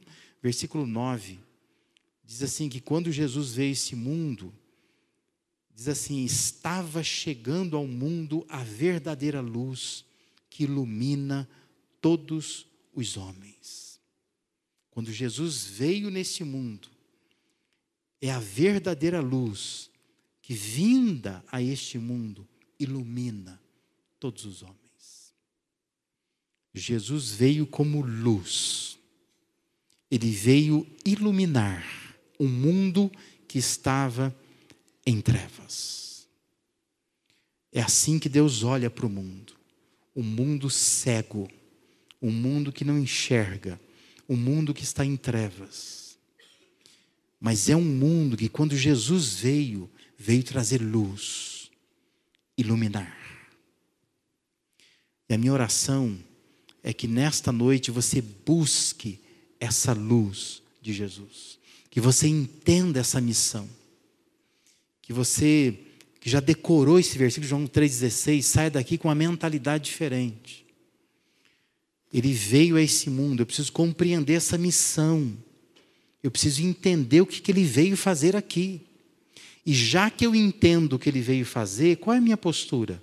versículo 0.43 0.86
9, 0.86 1.39
diz 2.21 2.43
assim: 2.43 2.67
que 2.67 2.81
quando 2.81 3.10
Jesus 3.13 3.53
veio 3.53 3.71
esse 3.71 3.95
mundo, 3.95 4.53
diz 5.73 5.88
assim: 5.88 6.25
estava 6.25 7.01
chegando 7.01 7.77
ao 7.77 7.88
mundo 7.88 8.45
a 8.49 8.62
verdadeira 8.62 9.39
luz 9.39 10.03
que 10.49 10.65
ilumina 10.65 11.47
todos 12.01 12.65
os 12.93 13.15
homens. 13.15 14.01
Quando 14.91 15.13
Jesus 15.13 15.65
veio 15.65 16.10
nesse 16.10 16.43
mundo, 16.43 16.89
é 18.27 18.31
a 18.31 18.39
verdadeira 18.39 19.21
luz 19.21 19.89
que, 20.41 20.53
vinda 20.53 21.43
a 21.51 21.61
este 21.61 21.97
mundo, 21.97 22.47
ilumina 22.79 23.61
todos 24.19 24.45
os 24.45 24.61
homens. 24.61 25.34
Jesus 26.73 27.32
veio 27.32 27.65
como 27.65 28.01
luz 28.01 28.95
ele 30.09 30.32
veio 30.32 30.88
iluminar 31.03 31.86
um 32.39 32.47
mundo 32.47 33.11
que 33.47 33.57
estava 33.57 34.36
em 35.05 35.19
trevas. 35.19 36.28
É 37.71 37.82
assim 37.82 38.19
que 38.19 38.30
Deus 38.30 38.63
olha 38.63 38.89
para 38.89 39.05
o 39.05 39.09
mundo. 39.09 39.53
Um 40.15 40.23
mundo 40.23 40.69
cego, 40.69 41.49
um 42.21 42.32
mundo 42.32 42.71
que 42.71 42.86
não 42.86 42.97
enxerga, 42.97 43.80
um 44.30 44.38
mundo 44.38 44.73
que 44.73 44.84
está 44.84 45.03
em 45.03 45.17
trevas. 45.17 46.05
Mas 47.39 47.69
é 47.69 47.75
um 47.75 47.83
mundo 47.83 48.38
que, 48.38 48.49
quando 48.49 48.75
Jesus 48.75 49.36
veio, 49.36 49.89
veio 50.17 50.43
trazer 50.43 50.81
luz, 50.81 51.69
iluminar. 52.57 53.15
E 55.29 55.33
a 55.33 55.38
minha 55.38 55.53
oração 55.53 56.17
é 56.83 56.93
que 56.93 57.07
nesta 57.07 57.51
noite 57.51 57.91
você 57.91 58.21
busque 58.21 59.19
essa 59.59 59.93
luz 59.93 60.61
de 60.81 60.93
Jesus. 60.93 61.57
Que 61.89 61.99
você 61.99 62.27
entenda 62.27 62.99
essa 62.99 63.19
missão. 63.19 63.67
Que 65.01 65.11
você 65.11 65.79
que 66.25 66.29
já 66.31 66.39
decorou 66.39 66.97
esse 66.97 67.15
versículo, 67.19 67.47
João 67.47 67.67
3,16, 67.67 68.41
saia 68.41 68.71
daqui 68.71 68.97
com 68.97 69.09
uma 69.09 69.13
mentalidade 69.13 69.83
diferente. 69.83 70.65
Ele 72.11 72.33
veio 72.33 72.77
a 72.77 72.81
esse 72.81 73.11
mundo, 73.11 73.41
eu 73.41 73.45
preciso 73.45 73.71
compreender 73.71 74.33
essa 74.33 74.57
missão. 74.57 75.38
Eu 76.26 76.32
preciso 76.32 76.63
entender 76.63 77.21
o 77.21 77.26
que, 77.28 77.39
que 77.39 77.51
ele 77.51 77.63
veio 77.63 77.95
fazer 77.95 78.36
aqui. 78.36 78.82
E 79.63 79.76
já 79.76 80.09
que 80.09 80.26
eu 80.26 80.34
entendo 80.34 80.93
o 80.93 80.99
que 80.99 81.07
ele 81.07 81.21
veio 81.21 81.45
fazer, 81.45 81.97
qual 81.97 82.15
é 82.15 82.17
a 82.17 82.21
minha 82.21 82.36
postura? 82.36 82.99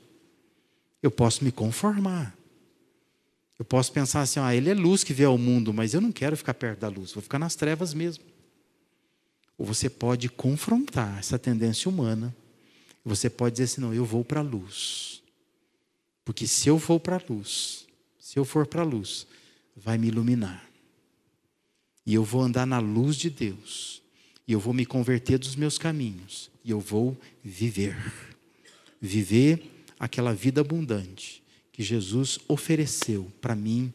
Eu 1.00 1.08
posso 1.08 1.44
me 1.44 1.52
conformar. 1.52 2.36
Eu 3.56 3.64
posso 3.64 3.92
pensar 3.92 4.22
assim: 4.22 4.40
ah, 4.40 4.52
ele 4.52 4.68
é 4.68 4.74
luz 4.74 5.04
que 5.04 5.14
vê 5.14 5.22
ao 5.22 5.38
mundo, 5.38 5.72
mas 5.72 5.94
eu 5.94 6.00
não 6.00 6.10
quero 6.10 6.36
ficar 6.36 6.52
perto 6.52 6.80
da 6.80 6.88
luz, 6.88 7.12
vou 7.12 7.22
ficar 7.22 7.38
nas 7.38 7.54
trevas 7.54 7.94
mesmo. 7.94 8.24
Ou 9.56 9.64
você 9.64 9.88
pode 9.88 10.28
confrontar 10.28 11.16
essa 11.20 11.38
tendência 11.38 11.88
humana, 11.88 12.34
você 13.04 13.30
pode 13.30 13.52
dizer 13.52 13.64
assim: 13.72 13.82
não, 13.82 13.94
eu 13.94 14.04
vou 14.04 14.24
para 14.24 14.40
a 14.40 14.42
luz. 14.42 15.22
Porque 16.24 16.48
se 16.48 16.68
eu 16.68 16.76
for 16.76 16.98
para 16.98 17.18
a 17.18 17.22
luz, 17.30 17.86
se 18.18 18.36
eu 18.36 18.44
for 18.44 18.66
para 18.66 18.82
a 18.82 18.84
luz, 18.84 19.28
vai 19.76 19.96
me 19.96 20.08
iluminar. 20.08 20.71
E 22.04 22.14
eu 22.14 22.24
vou 22.24 22.42
andar 22.42 22.66
na 22.66 22.78
luz 22.78 23.16
de 23.16 23.30
Deus. 23.30 24.02
E 24.46 24.52
eu 24.52 24.60
vou 24.60 24.74
me 24.74 24.84
converter 24.84 25.38
dos 25.38 25.54
meus 25.54 25.78
caminhos. 25.78 26.50
E 26.64 26.70
eu 26.70 26.80
vou 26.80 27.16
viver. 27.44 27.96
Viver 29.00 29.84
aquela 29.98 30.34
vida 30.34 30.60
abundante 30.60 31.42
que 31.72 31.82
Jesus 31.82 32.38
ofereceu 32.48 33.32
para 33.40 33.54
mim 33.54 33.92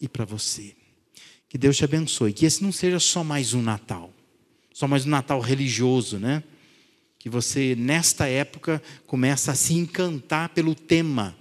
e 0.00 0.08
para 0.08 0.24
você. 0.24 0.74
Que 1.48 1.56
Deus 1.56 1.76
te 1.76 1.84
abençoe. 1.84 2.32
Que 2.32 2.44
esse 2.44 2.62
não 2.62 2.72
seja 2.72 2.98
só 2.98 3.24
mais 3.24 3.54
um 3.54 3.62
Natal. 3.62 4.12
Só 4.72 4.86
mais 4.88 5.06
um 5.06 5.10
Natal 5.10 5.40
religioso, 5.40 6.18
né? 6.18 6.42
Que 7.18 7.30
você, 7.30 7.74
nesta 7.76 8.26
época, 8.26 8.82
começa 9.06 9.52
a 9.52 9.54
se 9.54 9.72
encantar 9.74 10.50
pelo 10.50 10.74
tema 10.74 11.36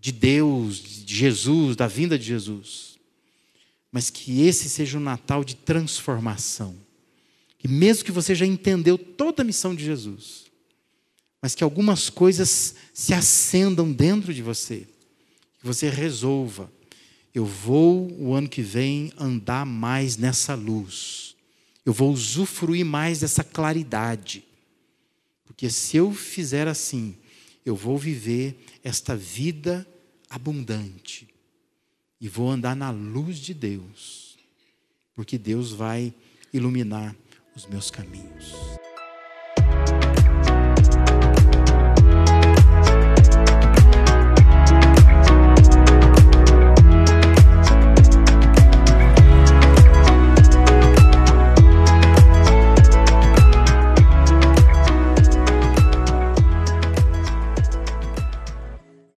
de 0.00 0.10
Deus, 0.10 1.04
de 1.04 1.14
Jesus, 1.14 1.76
da 1.76 1.86
vinda 1.86 2.18
de 2.18 2.24
Jesus. 2.24 2.93
Mas 3.94 4.10
que 4.10 4.42
esse 4.42 4.68
seja 4.68 4.98
um 4.98 5.00
Natal 5.00 5.44
de 5.44 5.54
transformação. 5.54 6.74
Que 7.56 7.68
mesmo 7.68 8.04
que 8.04 8.10
você 8.10 8.34
já 8.34 8.44
entendeu 8.44 8.98
toda 8.98 9.42
a 9.42 9.44
missão 9.44 9.72
de 9.72 9.84
Jesus, 9.84 10.46
mas 11.40 11.54
que 11.54 11.62
algumas 11.62 12.10
coisas 12.10 12.74
se 12.92 13.14
acendam 13.14 13.92
dentro 13.92 14.34
de 14.34 14.42
você, 14.42 14.88
que 15.60 15.64
você 15.64 15.88
resolva. 15.88 16.72
Eu 17.32 17.46
vou, 17.46 18.10
o 18.20 18.34
ano 18.34 18.48
que 18.48 18.62
vem, 18.62 19.12
andar 19.16 19.64
mais 19.64 20.16
nessa 20.16 20.56
luz. 20.56 21.36
Eu 21.86 21.92
vou 21.92 22.12
usufruir 22.12 22.84
mais 22.84 23.20
dessa 23.20 23.44
claridade. 23.44 24.42
Porque 25.44 25.70
se 25.70 25.96
eu 25.96 26.12
fizer 26.12 26.66
assim, 26.66 27.14
eu 27.64 27.76
vou 27.76 27.96
viver 27.96 28.58
esta 28.82 29.14
vida 29.14 29.86
abundante. 30.28 31.32
E 32.20 32.28
vou 32.28 32.50
andar 32.50 32.74
na 32.74 32.90
luz 32.90 33.38
de 33.38 33.52
Deus. 33.52 34.36
Porque 35.14 35.38
Deus 35.38 35.72
vai 35.72 36.14
iluminar 36.52 37.14
os 37.54 37.66
meus 37.66 37.90
caminhos. 37.90 38.52